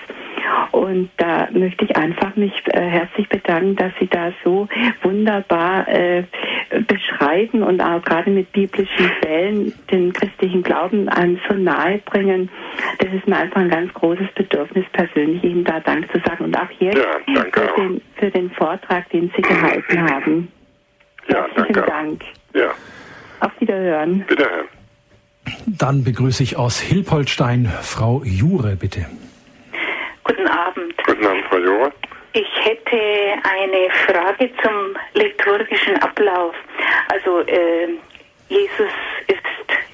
[0.70, 4.66] Und da möchte ich einfach mich äh, herzlich bedanken, dass Sie da so
[5.02, 6.24] wunderbar äh,
[6.88, 12.48] beschreiben und auch gerade mit biblischen Quellen den christlichen Glauben an so nahe bringen.
[12.98, 16.44] Das ist mir einfach ein ganz großes Bedürfnis, persönlich Ihnen da Dank zu sagen.
[16.44, 20.52] Und auch jetzt ja, für, den, für den Vortrag, den Sie gehalten haben.
[21.28, 21.90] Ja, Herzlichen danke.
[21.90, 22.22] Dank.
[22.54, 22.74] Ja,
[23.40, 24.24] Auf Wiederhören.
[24.28, 24.68] wiederhören.
[25.66, 29.06] Dann begrüße ich aus Hilpoltstein Frau Jure, bitte.
[30.24, 30.94] Guten Abend.
[31.04, 31.92] Guten Abend, Frau Jure.
[32.34, 36.54] Ich hätte eine Frage zum liturgischen Ablauf.
[37.08, 37.88] Also äh,
[38.48, 38.92] Jesus
[39.26, 39.42] ist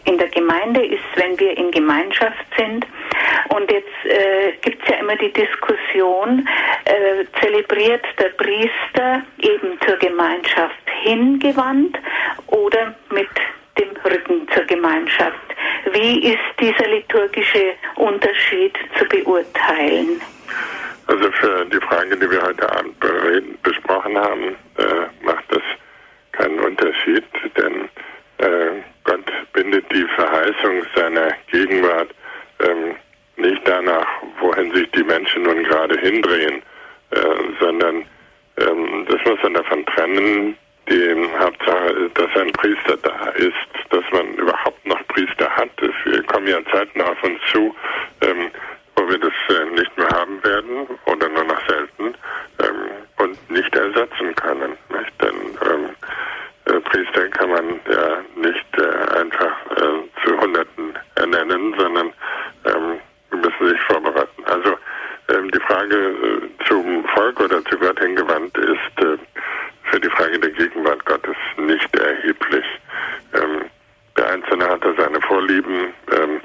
[0.04, 2.86] in der Gemeinde, ist, wenn wir in Gemeinschaft sind.
[3.48, 6.48] Und jetzt äh, gibt es ja immer die Diskussion,
[6.84, 11.98] äh, zelebriert der Priester eben zur Gemeinschaft hingewandt
[12.48, 13.28] oder mit
[13.78, 15.38] dem Rücken zur Gemeinschaft.
[15.92, 20.20] Wie ist dieser liturgische Unterschied zu beurteilen?
[21.06, 25.62] Also für die Frage, die wir heute Abend bereden, besprochen haben, äh, macht das
[26.32, 27.24] keinen Unterschied,
[27.56, 27.88] denn
[28.38, 29.24] äh, Gott
[29.54, 32.10] bindet die Verheißung seiner Gegenwart
[32.60, 32.94] ähm,
[33.38, 34.06] nicht danach,
[34.40, 36.62] wohin sich die Menschen nun gerade hindrehen,
[37.10, 37.18] äh,
[37.60, 38.04] sondern
[38.58, 40.56] ähm, das muss man davon trennen,
[40.88, 43.54] die Hauptsache ist, dass ein Priester da ist,
[43.90, 45.70] dass man überhaupt noch Priester hat.
[45.80, 47.74] Es kommen ja Zeiten auf uns zu,
[48.22, 48.50] ähm,
[48.96, 52.14] wo wir das äh, nicht mehr haben werden oder nur noch selten
[52.62, 54.76] ähm, und nicht ersetzen können.
[54.88, 55.12] Nicht?
[55.22, 55.36] Denn
[55.70, 55.90] ähm,
[56.64, 62.12] äh, Priester kann man ja nicht äh, einfach äh, zu Hunderten ernennen, sondern
[62.64, 62.98] ähm,
[63.30, 64.44] müssen sich vorbereiten.
[64.44, 64.76] Also
[65.28, 69.18] ähm, die Frage äh, zum Volk oder zu Gott hingewandt ist äh,
[69.90, 72.64] für die Frage der Gegenwart Gottes nicht erheblich.
[73.34, 73.68] Ähm,
[75.18, 75.92] der Vorlieben.
[76.12, 76.40] Ähm,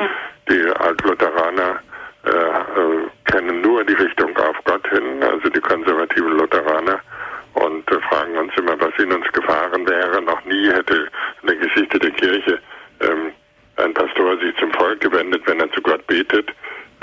[0.49, 1.79] die Altlutheraner
[2.25, 6.99] äh, äh, kennen nur die Richtung auf Gott hin, also die konservativen Lutheraner,
[7.53, 10.21] und äh, fragen uns immer, was in uns gefahren wäre.
[10.21, 11.07] Noch nie hätte
[11.41, 12.59] in der Geschichte der Kirche
[13.01, 13.31] ähm,
[13.77, 16.49] ein Pastor sich zum Volk gewendet, wenn er zu Gott betet.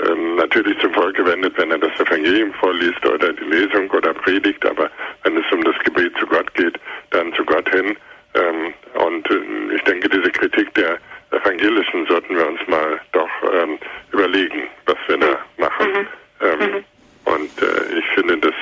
[0.07, 4.65] Ähm, natürlich zum Volk gewendet, wenn er das Evangelium vorliest oder die Lesung oder predigt,
[4.65, 4.89] aber
[5.23, 6.79] wenn es um das Gebet zu Gott geht,
[7.11, 7.95] dann zu Gott hin.
[8.33, 10.97] Ähm, und äh, ich denke, diese Kritik der
[11.31, 13.77] Evangelischen sollten wir uns mal doch ähm,
[14.11, 15.91] überlegen, was wir da machen.
[15.91, 16.07] Mhm.
[16.41, 16.83] Ähm, mhm.
[17.25, 18.55] Und äh, ich finde, das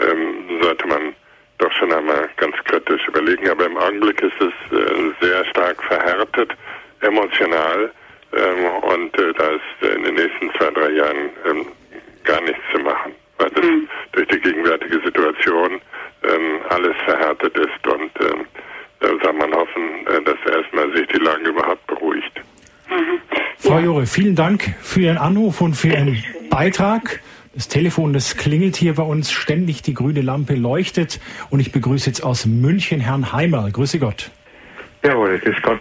[0.00, 1.14] ähm, sollte man
[1.58, 3.48] doch schon einmal ganz kritisch überlegen.
[3.50, 6.52] Aber im Augenblick ist es äh, sehr stark verhärtet,
[7.02, 7.90] emotional.
[8.34, 11.66] Ähm, und äh, da ist in den nächsten zwei, drei Jahren ähm,
[12.24, 13.88] gar nichts zu machen, weil das mhm.
[14.12, 15.80] durch die gegenwärtige Situation
[16.22, 18.46] ähm, alles verhärtet ist und ähm,
[19.00, 22.40] da soll man hoffen, äh, dass erstmal sich die Lage überhaupt beruhigt.
[22.88, 23.20] Mhm.
[23.58, 27.20] Frau Jure, vielen Dank für Ihren Anruf und für Ihren Beitrag.
[27.54, 32.06] Das Telefon, das klingelt hier bei uns ständig, die grüne Lampe leuchtet und ich begrüße
[32.06, 33.70] jetzt aus München Herrn Heimer.
[33.70, 34.30] Grüße Gott.
[35.02, 35.80] Jawohl, grüß Gott.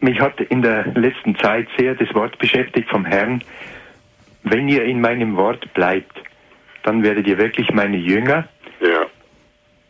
[0.00, 3.42] Mich hat in der letzten Zeit sehr das Wort beschäftigt vom Herrn,
[4.44, 6.22] wenn ihr in meinem Wort bleibt,
[6.84, 8.48] dann werdet ihr wirklich meine Jünger.
[8.80, 9.06] Ja.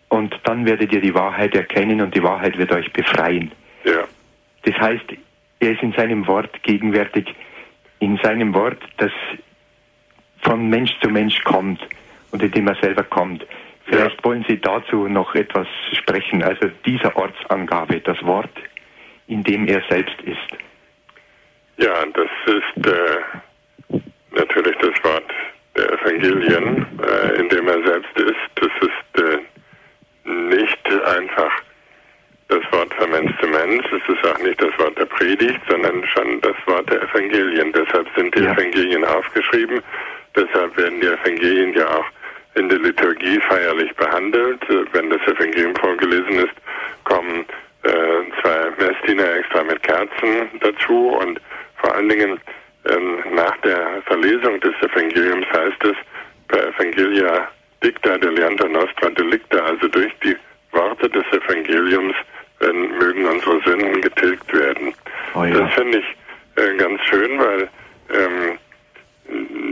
[0.09, 3.53] Und dann werdet ihr die Wahrheit erkennen und die Wahrheit wird euch befreien.
[3.85, 4.05] Ja.
[4.63, 5.05] Das heißt,
[5.61, 7.35] er ist in seinem Wort gegenwärtig,
[8.01, 9.13] in seinem Wort, das
[10.43, 11.81] von Mensch zu Mensch kommt
[12.31, 13.47] und in dem er selber kommt.
[13.85, 14.25] Vielleicht ja.
[14.25, 18.51] wollen Sie dazu noch etwas sprechen, also dieser Ortsangabe, das Wort,
[19.29, 20.59] in dem er selbst ist.
[21.76, 24.01] Ja, das ist äh,
[24.33, 25.31] natürlich das Wort
[25.76, 28.51] der Evangelien, äh, in dem er selbst ist.
[28.57, 29.39] Das ist äh,
[30.24, 31.62] nicht einfach
[32.49, 36.05] das Wort von Mensch zu Mensch, es ist auch nicht das Wort der Predigt, sondern
[36.07, 37.72] schon das Wort der Evangelien.
[37.72, 38.53] Deshalb sind die ja.
[38.53, 39.81] Evangelien aufgeschrieben,
[40.35, 42.07] deshalb werden die Evangelien ja auch
[42.55, 44.61] in der Liturgie feierlich behandelt.
[44.93, 46.55] Wenn das Evangelium vorgelesen ist,
[47.05, 47.45] kommen
[47.83, 47.91] äh,
[48.41, 51.41] zwei Messdiener extra mit Kerzen dazu und
[51.76, 52.41] vor allen Dingen
[52.87, 55.97] ähm, nach der Verlesung des Evangeliums heißt es
[56.49, 57.49] per Evangelia
[57.83, 60.37] dicta delianta nostra delicta, also durch die
[60.72, 62.14] Worte des Evangeliums
[62.61, 64.95] wenn, mögen unsere Sünden getilgt werden.
[65.35, 65.61] Oh ja.
[65.61, 66.16] Das finde ich
[66.62, 67.68] äh, ganz schön, weil
[68.11, 68.59] ähm,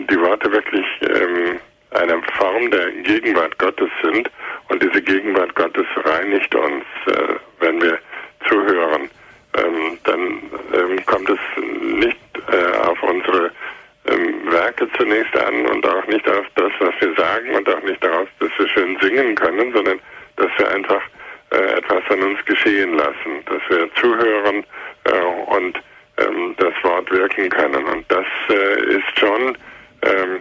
[0.08, 1.58] die Worte wirklich ähm,
[1.90, 4.30] eine Form der Gegenwart Gottes sind
[4.68, 7.98] und diese Gegenwart Gottes reinigt uns, äh, wenn wir
[8.48, 9.08] zuhören.
[9.56, 10.20] Ähm, dann
[10.74, 11.38] ähm, kommt es
[11.80, 12.18] nicht
[12.52, 13.50] äh, auf unsere
[14.06, 18.02] ähm, Werke zunächst an und auch nicht auf das, was wir sagen und auch nicht
[18.02, 19.98] darauf, dass wir schön singen können, sondern
[20.36, 21.02] dass wir einfach
[21.50, 24.64] äh, etwas an uns geschehen lassen, dass wir zuhören
[25.04, 25.80] äh, und
[26.18, 27.84] ähm, das Wort wirken können.
[27.84, 29.56] Und das äh, ist schon
[30.02, 30.40] ähm,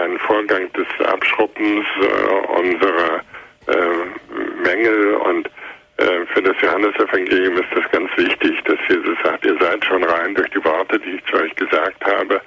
[0.00, 3.20] ein Vorgang des Abschruppens äh, unserer
[3.66, 5.48] äh, Mängel und
[5.96, 10.34] äh, für das Johannesevangelium ist das ganz wichtig, dass Jesus sagt, ihr seid schon rein
[10.34, 12.40] durch die Worte, die ich zu euch gesagt habe.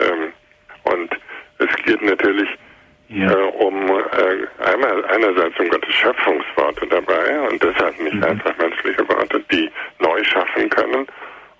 [0.00, 0.32] Ähm,
[0.84, 1.10] und
[1.58, 2.48] es geht natürlich
[3.08, 3.30] ja.
[3.30, 8.24] äh, um äh, einmal einerseits um Gottes Schöpfungsworte dabei und deshalb nicht mhm.
[8.24, 11.06] einfach menschliche Worte, die neu schaffen können.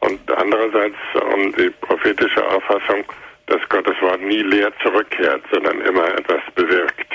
[0.01, 0.97] Und andererseits
[1.35, 3.05] um die prophetische Auffassung,
[3.47, 7.13] dass Gottes Wort nie leer zurückkehrt, sondern immer etwas bewirkt.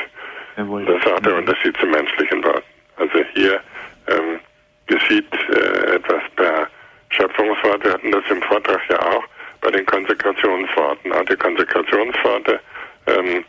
[0.58, 0.86] Jawohl.
[0.86, 2.68] Das ist auch der Unterschied zu menschlichen Worten.
[2.98, 3.62] Also hier
[4.08, 4.40] ähm,
[4.88, 6.68] geschieht äh, etwas per
[7.10, 7.84] Schöpfungswort.
[7.84, 9.24] Wir hatten das im Vortrag ja auch
[9.62, 11.12] bei den Konsekrationsworten.
[11.14, 12.60] Auch die Konsekrationsworte
[13.08, 13.44] ähm,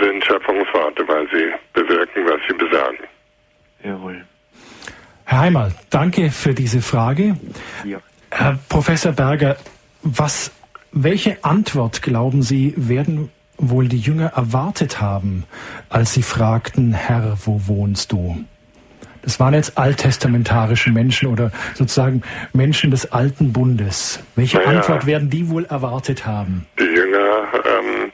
[0.00, 2.98] sind Schöpfungsworte, weil sie bewirken, was sie besagen.
[3.82, 4.24] Jawohl.
[5.24, 7.36] Herr Heimal, danke für diese Frage.
[7.84, 7.98] Ja.
[8.30, 9.56] Herr Professor Berger,
[10.02, 10.50] was,
[11.02, 15.44] welche Antwort glauben Sie, werden wohl die Jünger erwartet haben,
[15.90, 18.44] als sie fragten, Herr, wo wohnst du?
[19.22, 22.22] Das waren jetzt alttestamentarische Menschen oder sozusagen
[22.52, 24.22] Menschen des alten Bundes.
[24.36, 26.66] Welche naja, Antwort werden die wohl erwartet haben?
[26.78, 28.12] Die Jünger ähm,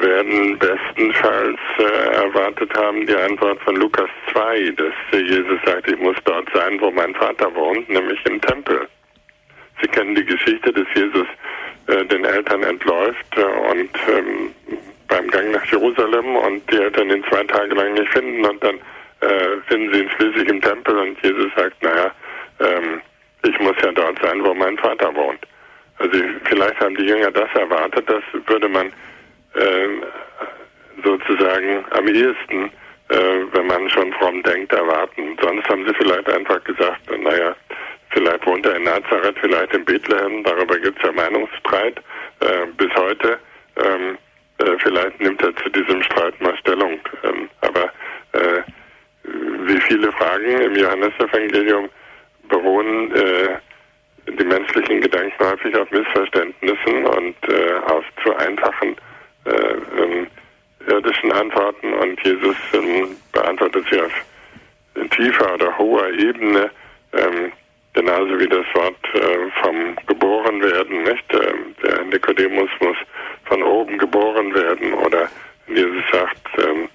[0.00, 6.16] werden bestenfalls äh, erwartet haben die Antwort von Lukas 2, dass Jesus sagt, ich muss
[6.24, 8.88] dort sein, wo mein Vater wohnt, nämlich im Tempel.
[9.80, 11.26] Sie kennen die Geschichte, dass Jesus
[11.88, 14.54] den Eltern entläuft äh, und ähm,
[15.08, 18.76] beim Gang nach Jerusalem und die Eltern ihn zwei Tage lang nicht finden und dann
[19.20, 22.10] äh, finden sie ihn schließlich im Tempel und Jesus sagt, naja,
[22.60, 23.00] ähm,
[23.42, 25.40] ich muss ja dort sein, wo mein Vater wohnt.
[25.98, 28.86] Also vielleicht haben die Jünger das erwartet, das würde man
[29.54, 29.88] äh,
[31.02, 32.70] sozusagen am ehesten,
[33.08, 35.36] äh, wenn man schon fromm denkt, erwarten.
[35.42, 37.56] Sonst haben sie vielleicht einfach gesagt, naja,
[38.10, 42.00] vielleicht wohnt er in Nazareth, vielleicht in Bethlehem, darüber gibt es ja Meinungsstreit
[42.40, 43.38] äh, bis heute.
[43.76, 44.18] Ähm,
[44.58, 46.98] äh, vielleicht nimmt er zu diesem Streit mal Stellung.
[47.22, 47.84] Ähm, aber
[48.32, 48.62] äh,
[49.66, 51.88] wie viele Fragen im Johannesevangelium
[52.48, 53.56] beruhen äh,
[54.26, 58.96] die menschlichen Gedanken häufig auf Missverständnissen und äh, auf zu einfachen
[59.44, 60.26] äh, ähm,
[60.86, 64.12] irdischen Antworten und Jesus ähm, beantwortet sie auf
[65.10, 66.70] tiefer oder hoher Ebene,
[67.12, 67.52] ähm,
[67.94, 71.34] genauso wie das Wort äh, vom Geborenwerden, nicht?
[71.34, 72.96] Äh, der Nikodemus muss
[73.44, 75.28] von oben geboren werden oder
[75.66, 76.88] Jesus sagt, ähm,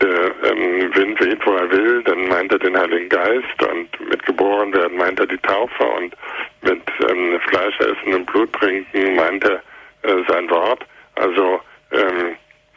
[0.00, 4.24] der ähm, Wind weht, wo er will, dann meint er den Heiligen Geist und mit
[4.26, 6.14] geboren werden meint er die Taufe und
[6.62, 9.62] mit ähm, Fleisch essen und Blut trinken meint er
[10.02, 10.84] äh, sein Wort.
[11.14, 11.60] Also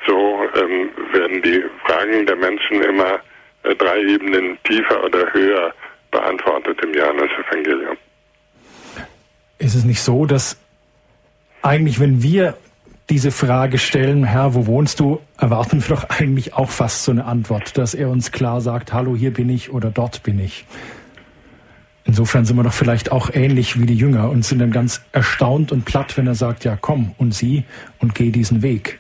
[0.08, 3.20] so werden die Fragen der Menschen immer
[3.78, 5.74] drei Ebenen tiefer oder höher
[6.12, 7.98] beantwortet im Johannes-Evangelium.
[9.58, 10.60] Ist es nicht so, dass
[11.62, 12.56] eigentlich, wenn wir
[13.10, 17.26] diese Frage stellen, Herr, wo wohnst du, erwarten wir doch eigentlich auch fast so eine
[17.26, 20.66] Antwort, dass er uns klar sagt, hallo, hier bin ich oder dort bin ich.
[22.06, 25.72] Insofern sind wir doch vielleicht auch ähnlich wie die Jünger und sind dann ganz erstaunt
[25.72, 27.66] und platt, wenn er sagt, ja komm und sieh
[28.00, 29.00] und geh diesen Weg.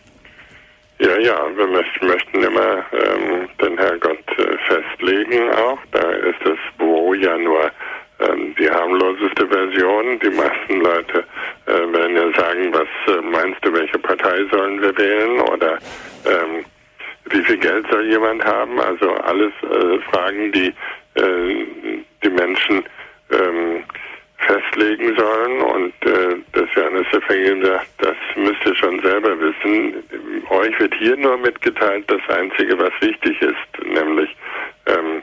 [1.00, 5.80] Ja, ja, wir möchten immer ähm, den Herrgott äh, festlegen auch.
[5.92, 7.72] Da ist das Wo ja nur
[8.20, 10.20] ähm, die harmloseste Version.
[10.20, 11.26] Die meisten Leute
[11.66, 15.78] äh, werden ja sagen, was äh, meinst du, welche Partei sollen wir wählen oder
[16.26, 16.66] ähm,
[17.32, 18.80] wie viel Geld soll jemand haben?
[18.80, 20.74] Also alles äh, Fragen, die
[21.16, 21.66] äh,
[22.24, 22.84] die Menschen
[23.32, 23.84] ähm,
[24.50, 29.96] festlegen sollen und äh, das Johannes Evangelium sagt, das müsst ihr schon selber wissen.
[30.50, 34.36] Euch wird hier nur mitgeteilt das Einzige, was wichtig ist, nämlich
[34.88, 35.22] ähm,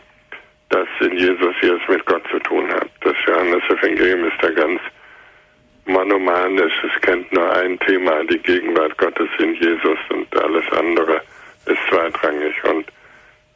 [0.69, 2.89] dass in Jesus hier es mit Gott zu tun hat.
[3.01, 4.81] Das Johannes Evangelium ist da ganz
[5.87, 6.75] monomanisch.
[6.85, 11.21] Es kennt nur ein Thema, die Gegenwart Gottes in Jesus und alles andere
[11.67, 12.55] ist zweitrangig.
[12.65, 12.87] Und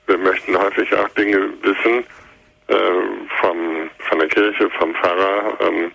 [0.06, 2.04] wir möchten häufig auch Dinge wissen,
[2.70, 2.76] äh,
[3.40, 5.92] vom, von der Kirche, vom Pfarrer ähm,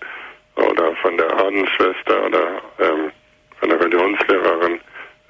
[0.56, 3.12] oder von der Ordensschwester oder ähm,
[3.60, 4.80] von der Religionslehrerin,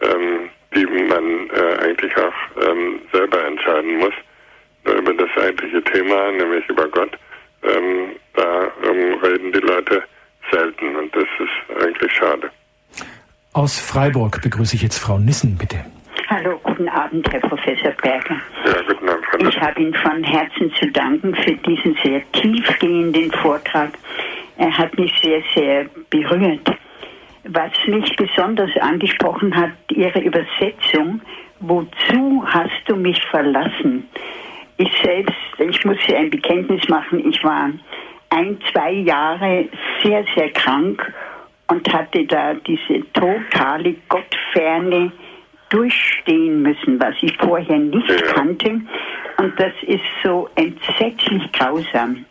[0.02, 4.14] ähm, die man äh, eigentlich auch ähm, selber entscheiden muss
[4.86, 7.18] über das eigentliche Thema, nämlich über Gott.
[7.64, 8.68] Ähm, da
[9.24, 10.04] reden die Leute
[10.52, 12.52] selten und das ist eigentlich schade.
[13.54, 15.86] Aus Freiburg begrüße ich jetzt Frau Nissen, bitte.
[16.28, 18.42] Hallo, guten Abend, Herr Professor Berger.
[18.66, 23.32] Ja, guten Abend, Frau Ich habe Ihnen von Herzen zu danken für diesen sehr tiefgehenden
[23.32, 23.92] Vortrag.
[24.58, 26.68] Er hat mich sehr, sehr berührt.
[27.44, 31.22] Was mich besonders angesprochen hat, Ihre Übersetzung,
[31.60, 34.10] wozu hast du mich verlassen?
[34.78, 37.70] Ich selbst, ich muss hier ein Bekenntnis machen, ich war
[38.32, 39.70] ein, zwei Jahre
[40.04, 41.14] sehr, sehr krank
[41.68, 45.12] und hatte da diese totale Gottferne
[45.70, 48.34] durchstehen müssen, was ich vorher nicht ja.
[48.34, 48.82] kannte.
[49.38, 52.26] Und das ist so entsetzlich grausam.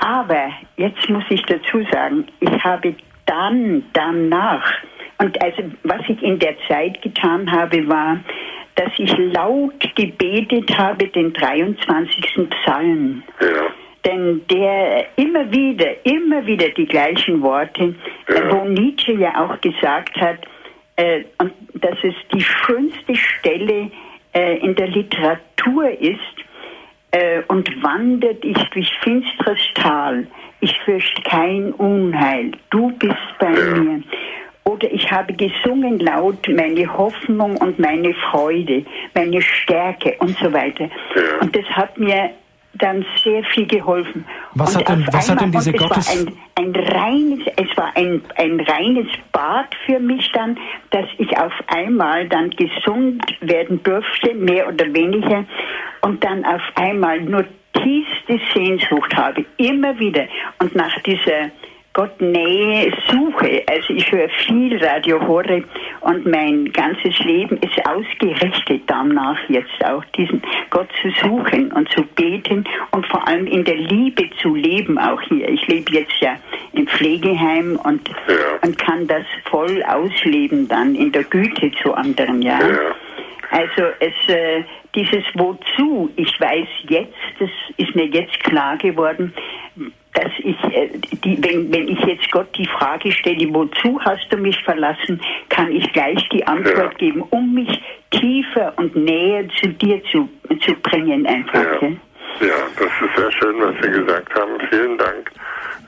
[0.00, 2.94] Aber jetzt muss ich dazu sagen, ich habe
[3.26, 4.72] dann, danach,
[5.18, 8.18] und also was ich in der Zeit getan habe, war,
[8.76, 12.48] dass ich laut gebetet habe den 23.
[12.50, 13.22] Psalm.
[13.40, 13.46] Ja.
[14.04, 17.96] Denn der immer wieder, immer wieder die gleichen Worte,
[18.28, 18.52] ja.
[18.52, 20.38] wo Nietzsche ja auch gesagt hat,
[20.98, 23.90] äh, und dass es die schönste Stelle
[24.34, 26.18] äh, in der Literatur ist
[27.12, 30.26] äh, und wandert ich durch finsteres Tal.
[30.60, 32.50] Ich fürchte kein Unheil.
[32.70, 34.02] Du bist bei mir.
[34.64, 38.84] Oder ich habe gesungen laut meine Hoffnung und meine Freude,
[39.14, 40.90] meine Stärke und so weiter.
[41.40, 42.30] Und das hat mir
[42.78, 44.24] dann sehr viel geholfen.
[44.54, 46.08] Was, hat denn, was hat denn, diese Gottes...
[46.08, 50.58] Es war ein, ein reines, es war ein, ein reines Bad für mich dann,
[50.90, 55.44] dass ich auf einmal dann gesund werden durfte, mehr oder weniger,
[56.02, 57.44] und dann auf einmal nur
[57.74, 60.26] tiefste Sehnsucht habe, immer wieder.
[60.60, 61.50] Und nach dieser
[61.98, 63.64] Gott Nähe suche.
[63.68, 65.64] Also ich höre viel Radio Horeb
[66.02, 72.04] und mein ganzes Leben ist ausgerichtet danach jetzt auch diesen Gott zu suchen und zu
[72.14, 72.62] beten
[72.92, 75.48] und vor allem in der Liebe zu leben auch hier.
[75.48, 76.36] Ich lebe jetzt ja
[76.72, 78.34] im Pflegeheim und, ja.
[78.62, 82.60] und kann das voll ausleben dann in der Güte zu anderen, ja.
[82.60, 82.94] ja.
[83.50, 84.62] Also es äh,
[84.94, 89.32] dieses Wozu, ich weiß jetzt, das ist mir jetzt klar geworden,
[90.14, 90.88] dass ich, äh,
[91.24, 95.70] die, wenn, wenn ich jetzt Gott die Frage stelle, wozu hast du mich verlassen, kann
[95.70, 96.98] ich gleich die Antwort ja.
[96.98, 100.28] geben, um mich tiefer und näher zu dir zu,
[100.60, 101.82] zu bringen einfach.
[101.82, 101.88] Ja.
[101.88, 104.58] ja, das ist sehr schön, was Sie gesagt haben.
[104.70, 105.30] Vielen Dank.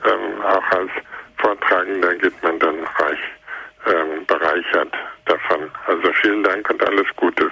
[0.05, 0.91] ähm, auch als
[1.37, 3.19] Vortragender geht man dann reich
[3.87, 4.93] ähm, bereichert
[5.25, 5.69] davon.
[5.87, 7.49] Also vielen Dank und alles Gute.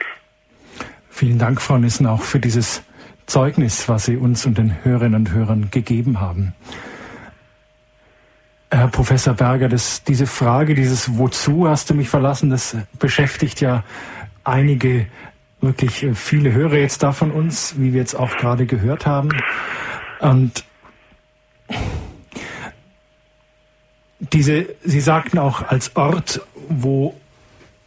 [1.10, 2.84] Vielen Dank, Frau Nissen, auch für dieses
[3.26, 6.54] Zeugnis, was Sie uns und den Hörerinnen und Hörern gegeben haben.
[8.72, 13.84] Herr Professor Berger, das, diese Frage, dieses Wozu hast du mich verlassen, das beschäftigt ja
[14.44, 15.08] einige,
[15.60, 19.30] wirklich viele Hörer jetzt da von uns, wie wir jetzt auch gerade gehört haben.
[20.20, 20.64] Und
[24.20, 27.16] diese, Sie sagten auch als Ort, wo,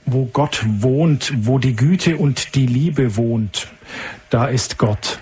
[0.06, 3.68] wo Gott wohnt, wo die Güte und die Liebe wohnt,
[4.30, 5.20] da ist Gott.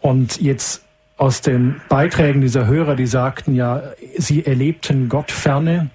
[0.00, 0.82] Und jetzt
[1.16, 3.82] aus den Beiträgen dieser Hörer, die sagten ja,
[4.16, 5.90] sie erlebten Gott ferne.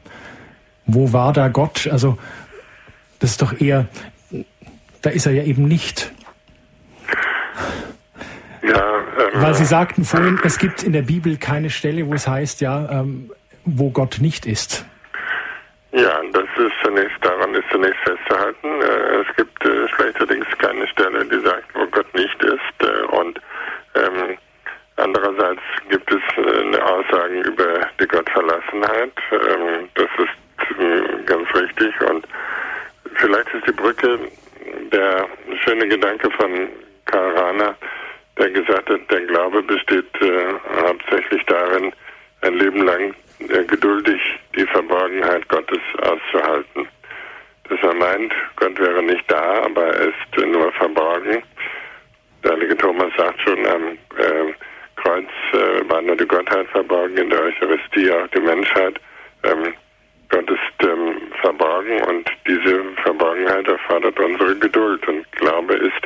[0.85, 1.87] Wo war da Gott?
[1.89, 2.17] Also
[3.19, 3.87] das ist doch eher,
[5.01, 6.11] da ist er ja eben nicht.
[8.61, 12.27] Ja, ähm, Weil Sie sagten vorhin, es gibt in der Bibel keine Stelle, wo es
[12.27, 13.31] heißt, ja, ähm,
[13.65, 14.85] wo Gott nicht ist.
[15.93, 18.81] Ja, das ist zunächst, daran ist zunächst festzuhalten.
[18.81, 22.81] Äh, es gibt äh, schlechterdings keine Stelle, die sagt, wo Gott nicht ist.
[22.81, 23.39] Äh, und
[23.93, 24.35] ähm,
[24.95, 29.13] andererseits gibt es äh, Aussagen über die Gottverlassenheit.
[29.33, 32.01] Ähm, das ist ganz richtig.
[32.09, 32.27] Und
[33.13, 34.17] vielleicht ist die Brücke
[34.91, 35.27] der
[35.63, 36.69] schöne Gedanke von
[37.05, 37.75] Karl Rahner,
[38.39, 40.55] der gesagt hat, der Glaube besteht äh,
[40.87, 41.93] hauptsächlich darin,
[42.41, 43.13] ein Leben lang
[43.47, 44.21] geduldig
[44.55, 46.87] die Verborgenheit Gottes auszuhalten.
[47.69, 51.41] Dass er meint, Gott wäre nicht da, aber er ist nur verborgen.
[52.43, 53.83] Der heilige Thomas sagt schon, am
[54.17, 54.53] äh,
[54.95, 58.99] Kreuz äh, war nur die Gottheit verborgen, in der Eucharistie auch die Menschheit.
[59.43, 59.73] Ähm,
[60.29, 65.07] Gott ist ähm, verborgen und diese Verborgenheit erfordert unsere Geduld.
[65.07, 66.03] Und Glaube ist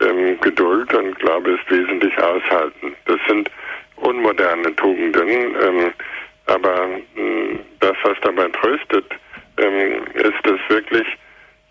[0.00, 2.94] ähm, Geduld und Glaube ist wesentlich aushalten.
[3.06, 3.50] Das sind
[4.00, 5.92] unmoderne Tugenden, ähm,
[6.46, 9.04] aber ähm, das, was dabei tröstet,
[9.58, 11.06] ähm, ist, dass wirklich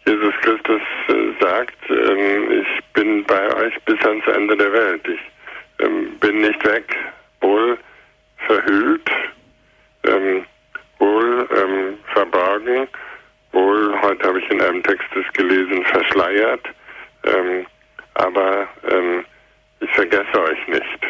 [0.05, 5.07] Jesus Christus äh, sagt, ähm, ich bin bei euch bis ans Ende der Welt.
[5.07, 6.95] Ich ähm, bin nicht weg,
[7.41, 7.77] wohl
[8.45, 9.09] verhüllt,
[10.03, 10.45] ähm,
[10.99, 11.47] wohl
[12.13, 12.87] verborgen,
[13.51, 16.65] wohl, heute habe ich in einem Text das gelesen, verschleiert,
[18.15, 18.67] aber
[19.79, 21.07] ich vergesse euch nicht.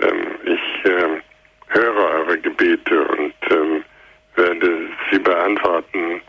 [0.00, 1.20] Ähm, ich ähm,
[1.68, 3.84] höre eure Gebete und ähm,
[4.36, 6.20] werde sie beantworten,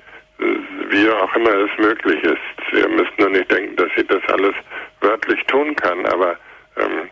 [0.89, 2.73] wie auch immer es möglich ist.
[2.73, 4.55] Ihr müsst nur nicht denken, dass ich das alles
[5.01, 6.37] wörtlich tun kann, aber
[6.77, 7.09] ähm,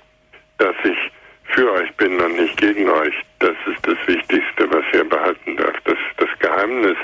[0.57, 0.97] dass ich
[1.53, 5.87] für euch bin und nicht gegen euch, das ist das Wichtigste, was ihr behalten dürft.
[5.87, 6.97] Dass das Geheimnis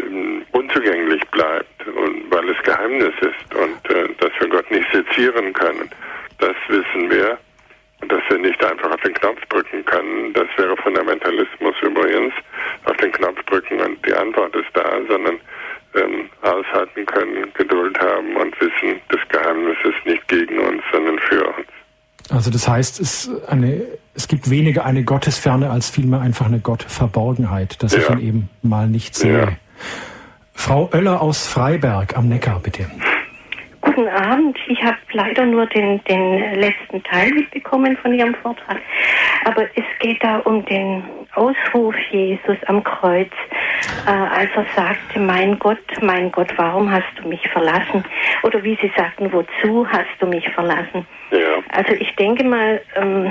[0.00, 5.52] ähm, unzugänglich bleibt und weil es Geheimnis ist und äh, dass wir Gott nicht sezieren
[5.52, 5.90] können,
[6.38, 7.38] das wissen wir
[8.08, 10.32] dass wir nicht einfach auf den Knopf drücken können.
[10.34, 12.32] Das wäre Fundamentalismus übrigens,
[12.84, 15.38] auf den Knopf drücken und die Antwort ist da, sondern
[15.94, 21.46] ähm, aushalten können, Geduld haben und wissen, das Geheimnis ist nicht gegen uns, sondern für
[21.46, 21.66] uns.
[22.30, 23.82] Also das heißt, es, eine,
[24.14, 28.00] es gibt weniger eine Gottesferne als vielmehr einfach eine Gottverborgenheit, dass ja.
[28.00, 29.38] ich ihn eben mal nicht sehe.
[29.38, 29.48] Ja.
[30.52, 32.90] Frau Oeller aus Freiberg am Neckar, bitte.
[33.86, 34.58] Guten Abend.
[34.66, 38.78] Ich habe leider nur den, den letzten Teil mitbekommen von Ihrem Vortrag.
[39.44, 41.04] Aber es geht da um den
[41.34, 43.30] Ausruf Jesus am Kreuz,
[44.06, 48.04] äh, als er sagte, mein Gott, mein Gott, warum hast du mich verlassen?
[48.42, 51.06] Oder wie Sie sagten, wozu hast du mich verlassen?
[51.30, 51.58] Ja.
[51.70, 53.30] Also ich denke mal, ähm,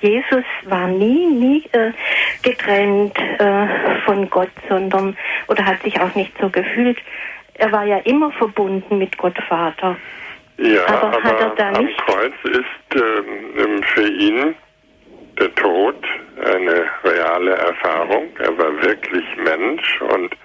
[0.00, 1.92] Jesus war nie, nie äh,
[2.42, 3.66] getrennt äh,
[4.04, 5.16] von Gott, sondern
[5.46, 6.98] oder hat sich auch nicht so gefühlt
[7.54, 9.96] er war ja immer verbunden mit Gott Vater.
[10.56, 11.98] Ja, aber, aber hat er da am nicht?
[12.06, 14.54] Kreuz ist ähm, für ihn
[15.38, 15.96] der Tod
[16.44, 18.28] eine reale Erfahrung.
[18.38, 20.36] Er war wirklich Mensch und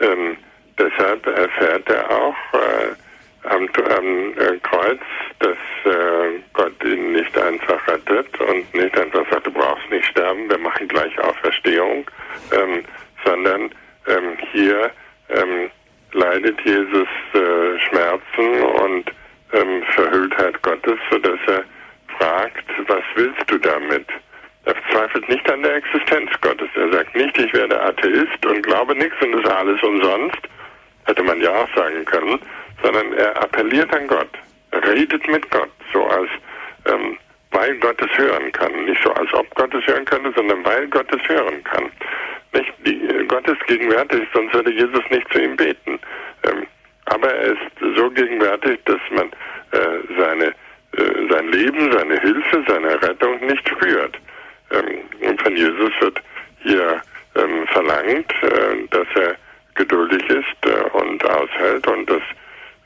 [0.00, 0.36] ähm,
[0.78, 3.68] deshalb erfährt er auch äh, am,
[3.98, 5.00] am äh, Kreuz,
[5.40, 10.48] dass äh, Gott ihn nicht einfach rettet und nicht einfach sagt, du brauchst nicht sterben,
[10.48, 12.10] wir machen gleich Auferstehung,
[12.52, 12.84] ähm,
[13.24, 13.70] sondern
[14.06, 14.90] ähm, hier
[15.28, 15.70] ähm,
[16.12, 19.10] leidet Jesus äh, Schmerzen und
[19.52, 21.64] ähm, Verhülltheit Gottes, sodass er
[22.18, 24.06] fragt, was willst du damit?
[24.64, 26.68] Er zweifelt nicht an der Existenz Gottes.
[26.76, 30.38] Er sagt nicht, ich werde Atheist und glaube nichts und ist alles umsonst.
[31.04, 32.38] Hätte man ja auch sagen können.
[32.82, 34.30] Sondern er appelliert an Gott.
[34.72, 36.30] Redet mit Gott, so als
[36.86, 37.16] ähm,
[37.52, 38.84] weil Gott es hören kann.
[38.84, 41.90] Nicht so, als ob Gott es hören könnte, sondern weil Gott es hören kann
[42.52, 45.98] nicht die äh, Gottes gegenwärtig, sonst würde Jesus nicht zu ihm beten.
[46.44, 46.66] Ähm,
[47.06, 49.28] aber er ist so gegenwärtig, dass man
[49.72, 54.18] äh, seine, äh, sein Leben, seine Hilfe, seine Rettung nicht spürt.
[54.70, 56.20] Ähm, und von Jesus wird
[56.62, 57.02] hier
[57.36, 59.36] ähm, verlangt, äh, dass er
[59.74, 61.86] geduldig ist äh, und aushält.
[61.86, 62.22] Und das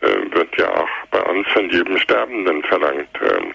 [0.01, 3.09] äh, wird ja auch bei uns von jedem Sterbenden verlangt.
[3.21, 3.55] Ähm,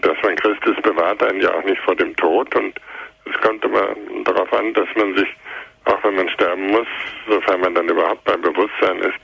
[0.00, 2.78] dass man Christus bewahrt einen ja auch nicht vor dem Tod und
[3.24, 3.94] es kommt immer
[4.24, 5.28] darauf an, dass man sich,
[5.84, 6.86] auch wenn man sterben muss,
[7.28, 9.18] sofern man dann überhaupt beim Bewusstsein ist,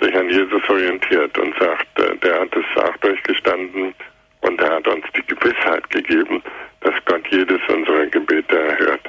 [0.00, 3.94] sich an Jesus orientiert und sagt, äh, der hat es auch durchgestanden
[4.40, 6.42] und er hat uns die Gewissheit gegeben,
[6.80, 9.00] dass Gott jedes unserer Gebete erhört.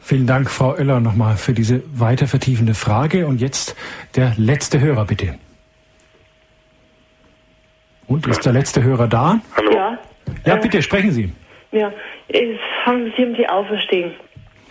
[0.00, 3.26] Vielen Dank, Frau Oeller, nochmal für diese weiter vertiefende Frage.
[3.26, 3.76] Und jetzt
[4.14, 5.38] der letzte Hörer, bitte.
[8.06, 9.40] Und ist der letzte Hörer da?
[9.56, 9.72] Hallo.
[9.72, 9.98] Ja,
[10.44, 11.32] ja bitte, sprechen Sie.
[11.72, 11.92] Ja,
[12.28, 14.14] es handelt sich um die Auferstehung.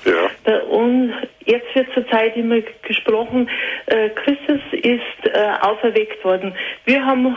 [0.06, 0.60] Ja.
[0.70, 1.14] Und
[1.46, 3.50] jetzt wird zurzeit immer gesprochen,
[3.88, 6.54] äh, Christus ist äh, auferweckt worden.
[6.86, 7.36] Wir haben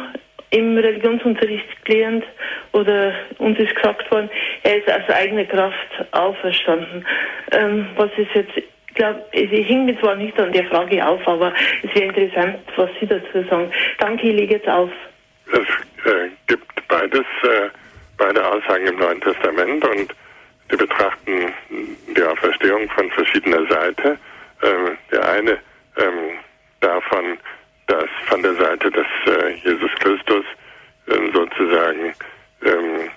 [0.51, 2.25] im Religionsunterricht gelernt
[2.73, 4.31] oder uns ist gesagt worden,
[4.63, 7.07] er ist aus eigener Kraft auferstanden.
[7.53, 11.27] Ähm, was ist jetzt, ich glaube, ich hing mir zwar nicht an der Frage auf,
[11.27, 13.71] aber es wäre interessant, was Sie dazu sagen.
[13.99, 14.91] Danke, ich lege jetzt auf.
[15.53, 17.69] Es äh, gibt beides, äh,
[18.19, 20.15] beide Aussagen im Neuen Testament und
[20.71, 21.53] die betrachten
[22.15, 24.19] die Auferstehung von verschiedener Seite.
[24.63, 25.53] Ähm, der eine
[25.97, 26.39] ähm,
[26.81, 27.39] davon,
[27.87, 30.45] dass von der Seite, dass äh, Jesus Christus
[31.09, 32.13] ähm, sozusagen
[32.65, 33.11] ähm,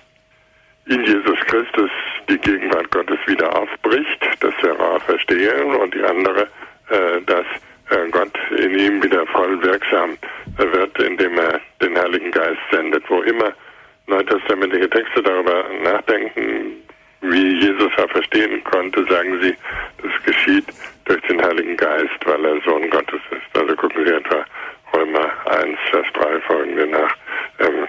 [0.86, 1.90] in Jesus Christus
[2.28, 6.42] die Gegenwart Gottes wieder aufbricht, das wäre Auferstehung, und die andere,
[6.88, 7.46] äh, dass
[7.90, 10.16] äh, Gott in ihm wieder voll wirksam
[10.56, 13.08] wird, indem er den Heiligen Geist sendet.
[13.08, 13.52] Wo immer
[14.06, 16.82] neutestamentliche Texte darüber nachdenken,
[17.22, 19.54] wie Jesus er verstehen konnte, sagen sie,
[20.02, 20.66] das geschieht
[21.04, 23.58] durch den Heiligen Geist, weil er Sohn Gottes ist.
[23.58, 24.44] Also gucken Sie etwa
[24.94, 27.16] Römer 1, Vers 3 folgende nach.
[27.60, 27.86] Ähm,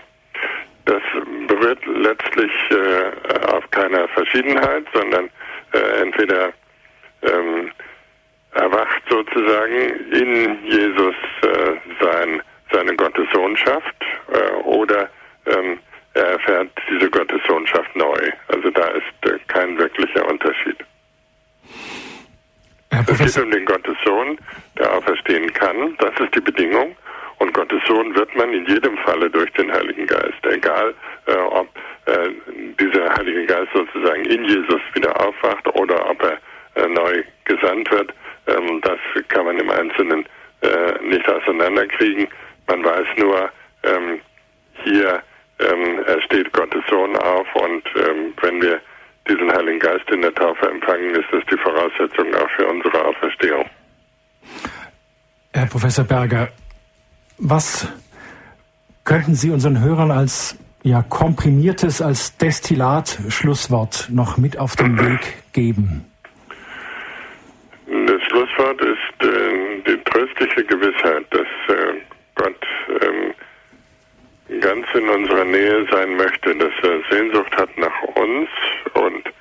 [0.86, 1.02] das
[1.48, 5.30] berührt letztlich äh, auf keiner Verschiedenheit, sondern
[5.74, 6.54] äh, entweder
[7.24, 7.72] ähm,
[8.54, 12.42] erwacht sozusagen in Jesus äh, sein,
[12.72, 13.96] seine Gottessohnschaft
[14.66, 15.10] oder
[15.46, 15.80] ähm,
[16.14, 18.32] er erfährt diese Gottessohnschaft neu.
[18.48, 20.78] Also da ist äh, kein wirklicher Unterschied.
[23.08, 24.38] Es geht um den Gottessohn,
[24.78, 25.96] der auferstehen kann.
[25.98, 26.96] Das ist die Bedingung.
[27.40, 30.94] Und Gottes Sohn wird man in jedem Falle durch den Heiligen Geist, egal
[31.26, 31.68] äh, ob
[32.06, 32.30] äh,
[32.80, 36.38] dieser Heilige Geist sozusagen in Jesus wieder aufwacht oder ob er
[36.76, 38.14] äh, neu gesandt wird.
[38.48, 39.00] Ähm, das
[39.30, 40.26] kann man im Einzelnen
[40.62, 42.28] äh, nicht auseinanderkriegen.
[42.68, 43.50] Man weiß nur,
[43.84, 44.20] ähm,
[44.84, 45.22] hier
[45.60, 48.80] ähm, er steht Gottes Sohn auf und ähm, wenn wir
[49.28, 53.70] diesen Heiligen Geist in der Taufe empfangen, ist das die Voraussetzung auch für unsere Auferstehung.
[55.54, 56.48] Herr Professor Berger,
[57.40, 57.90] was
[59.04, 65.44] könnten Sie unseren Hörern als ja, komprimiertes, als Destillat Schlusswort noch mit auf den Weg
[65.52, 66.06] geben?
[67.86, 72.00] Das Schlusswort ist äh, die tröstliche Gewissheit, dass äh,
[72.36, 72.66] Gott
[73.02, 78.48] ähm, ganz in unserer Nähe sein möchte, dass er Sehnsucht hat nach uns
[78.94, 79.34] und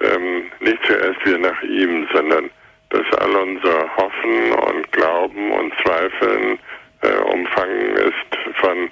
[0.00, 2.48] ähm, nicht zuerst wir nach ihm, sondern
[2.90, 6.58] dass all unser Hoffen und Glauben und Zweifeln
[7.02, 8.90] äh, umfangen ist von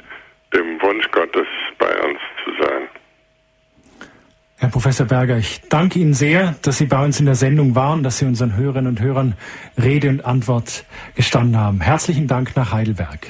[0.54, 1.46] dem Wunsch Gottes
[1.78, 2.88] bei uns zu sein.
[4.58, 8.02] Herr Professor Berger, ich danke Ihnen sehr, dass Sie bei uns in der Sendung waren,
[8.02, 9.34] dass Sie unseren Hörerinnen und Hörern
[9.80, 10.84] Rede und Antwort
[11.14, 11.80] gestanden haben.
[11.80, 13.27] Herzlichen Dank nach Heidelberg.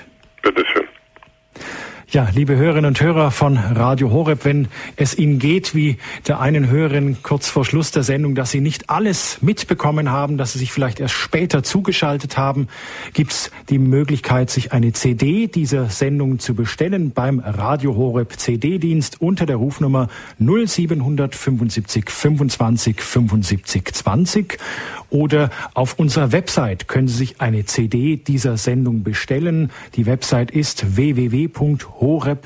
[2.18, 4.66] Ja, liebe Hörerinnen und Hörer von Radio Horeb, wenn
[4.96, 8.90] es Ihnen geht wie der einen Hörerin kurz vor Schluss der Sendung, dass Sie nicht
[8.90, 12.66] alles mitbekommen haben, dass Sie sich vielleicht erst später zugeschaltet haben,
[13.12, 19.20] gibt es die Möglichkeit, sich eine CD dieser Sendung zu bestellen beim Radio Horeb CD-Dienst
[19.20, 20.08] unter der Rufnummer
[20.40, 24.58] 0775 25 75 20
[25.10, 29.70] oder auf unserer Website können Sie sich eine CD dieser Sendung bestellen.
[29.94, 32.38] Die Website ist www.horeb.org.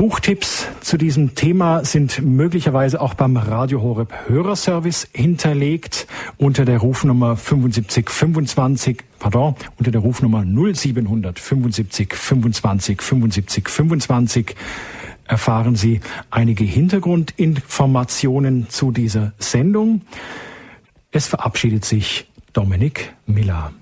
[0.00, 6.06] Buchtipps zu diesem Thema sind möglicherweise auch beim Radio Horeb Hörerservice hinterlegt
[6.38, 14.56] unter der Rufnummer 7525, pardon, unter der Rufnummer 0700 75 25 75 25
[15.30, 16.00] erfahren Sie
[16.30, 20.00] einige Hintergrundinformationen zu dieser Sendung.
[21.12, 23.72] Es verabschiedet sich Dominik Miller.